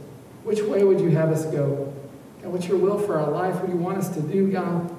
[0.45, 1.93] Which way would you have us go?
[2.41, 3.55] God, what's your will for our life?
[3.55, 4.89] What do you want us to do, God?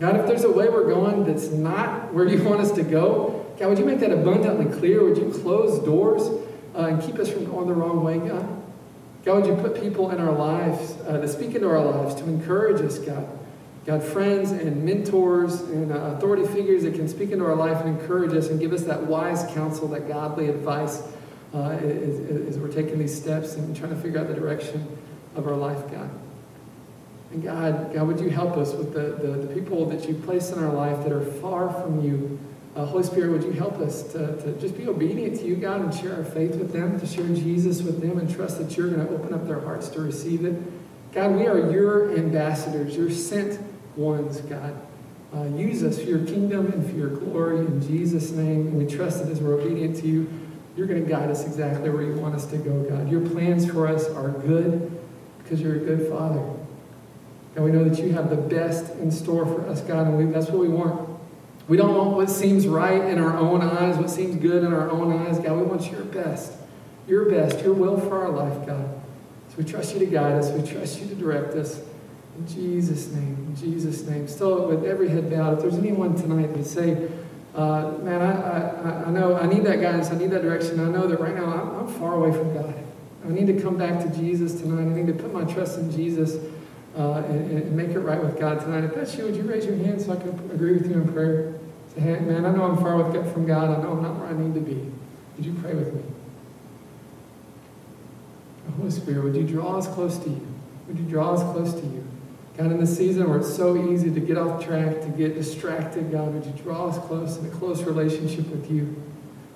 [0.00, 3.46] God, if there's a way we're going that's not where you want us to go,
[3.60, 5.04] God, would you make that abundantly clear?
[5.04, 6.47] Would you close doors
[6.78, 8.46] uh, and keep us from going the wrong way, God.
[9.24, 12.24] God, would you put people in our lives uh, to speak into our lives, to
[12.24, 13.28] encourage us, God.
[13.84, 17.98] God, friends and mentors and uh, authority figures that can speak into our life and
[17.98, 21.02] encourage us and give us that wise counsel, that godly advice
[21.54, 24.86] uh, as, as we're taking these steps and trying to figure out the direction
[25.34, 26.10] of our life, God.
[27.32, 30.50] And God, God, would you help us with the, the, the people that you place
[30.50, 32.38] in our life that are far from you,
[32.78, 35.80] Uh, Holy Spirit, would you help us to, to just be obedient to you, God,
[35.80, 38.88] and share our faith with them, to share Jesus with them, and trust that you're
[38.88, 40.54] going to open up their hearts to receive it.
[41.12, 43.60] God, we are your ambassadors, your sent
[43.96, 44.80] ones, God.
[45.34, 48.68] Uh, use us for your kingdom and for your glory in Jesus' name.
[48.68, 50.30] And we trust that as we're obedient to you,
[50.76, 53.10] you're going to guide us exactly where you want us to go, God.
[53.10, 54.96] Your plans for us are good
[55.42, 56.48] because you're a good Father.
[57.56, 60.26] And we know that you have the best in store for us, God, and we,
[60.26, 61.07] that's what we want.
[61.68, 64.90] We don't want what seems right in our own eyes, what seems good in our
[64.90, 65.58] own eyes, God.
[65.58, 66.54] We want your best,
[67.06, 68.88] your best, your will for our life, God.
[69.50, 70.50] So we trust you to guide us.
[70.50, 71.82] We trust you to direct us.
[72.38, 74.28] In Jesus' name, in Jesus' name.
[74.28, 77.10] Still, with every head bowed, if there's anyone tonight that say,
[77.54, 80.80] uh, man, I, I, I know I need that guidance, I need that direction.
[80.80, 82.74] I know that right now I'm, I'm far away from God.
[83.26, 84.82] I need to come back to Jesus tonight.
[84.82, 86.36] I need to put my trust in Jesus
[86.96, 88.84] uh, and, and, make it right with God tonight.
[88.84, 91.12] If that's you, would you raise your hand so I can agree with you in
[91.12, 91.57] prayer?
[91.98, 93.76] Man, I know I'm far with, from God.
[93.76, 94.90] I know I'm not where I need to be.
[95.36, 96.02] Would you pray with me?
[98.76, 100.46] Holy Spirit, would you draw us close to you?
[100.86, 102.04] Would you draw us close to you?
[102.56, 106.12] God, in the season where it's so easy to get off track, to get distracted,
[106.12, 109.00] God, would you draw us close in a close relationship with you?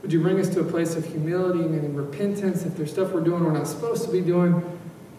[0.02, 3.20] Would you bring us to a place of humility and repentance if there's stuff we're
[3.20, 4.52] doing we're not supposed to be doing?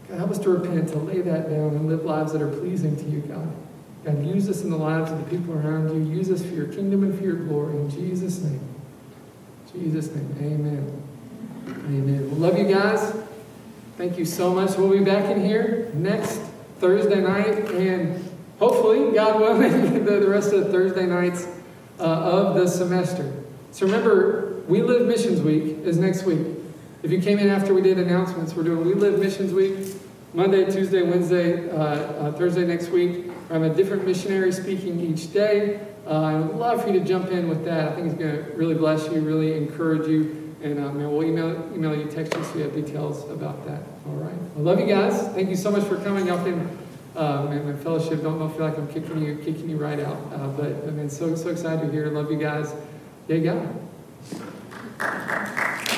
[0.10, 2.98] God, help us to repent, to lay that down and live lives that are pleasing
[2.98, 3.50] to you, God.
[4.04, 6.16] God, use us in the lives of the people around you.
[6.16, 7.78] Use us for your kingdom and for your glory.
[7.78, 8.60] In Jesus' name.
[9.72, 10.36] Jesus' name.
[10.40, 11.04] Amen.
[11.68, 12.30] Amen.
[12.30, 13.16] Well, love you guys.
[13.98, 14.78] Thank you so much.
[14.78, 16.42] We'll be back in here next
[16.80, 18.30] Thursday night, and
[18.60, 21.48] hopefully, God willing, the, the rest of the Thursday nights
[22.00, 23.34] uh, of the semester.
[23.72, 26.46] So remember, We Live Missions Week is next week.
[27.04, 29.96] If you came in after we did announcements, we're doing We Live Missions Week
[30.34, 33.26] Monday, Tuesday, Wednesday, uh, uh, Thursday next week.
[33.50, 35.80] I have a different missionary speaking each day.
[36.06, 37.92] Uh, I would love for you to jump in with that.
[37.92, 40.56] I think it's going to really bless you, really encourage you.
[40.62, 43.82] And um, we'll email, email you, text you so you have details about that.
[44.08, 44.34] All right.
[44.56, 45.28] I love you guys.
[45.34, 46.26] Thank you so much for coming.
[46.28, 46.78] Y'all can,
[47.16, 50.18] um, my fellowship, don't, don't feel like I'm kicking you, kicking you right out.
[50.34, 52.08] Uh, but I mean, so, so excited to hear.
[52.08, 52.74] Love you guys.
[53.28, 53.38] Yeah,
[55.00, 55.90] God.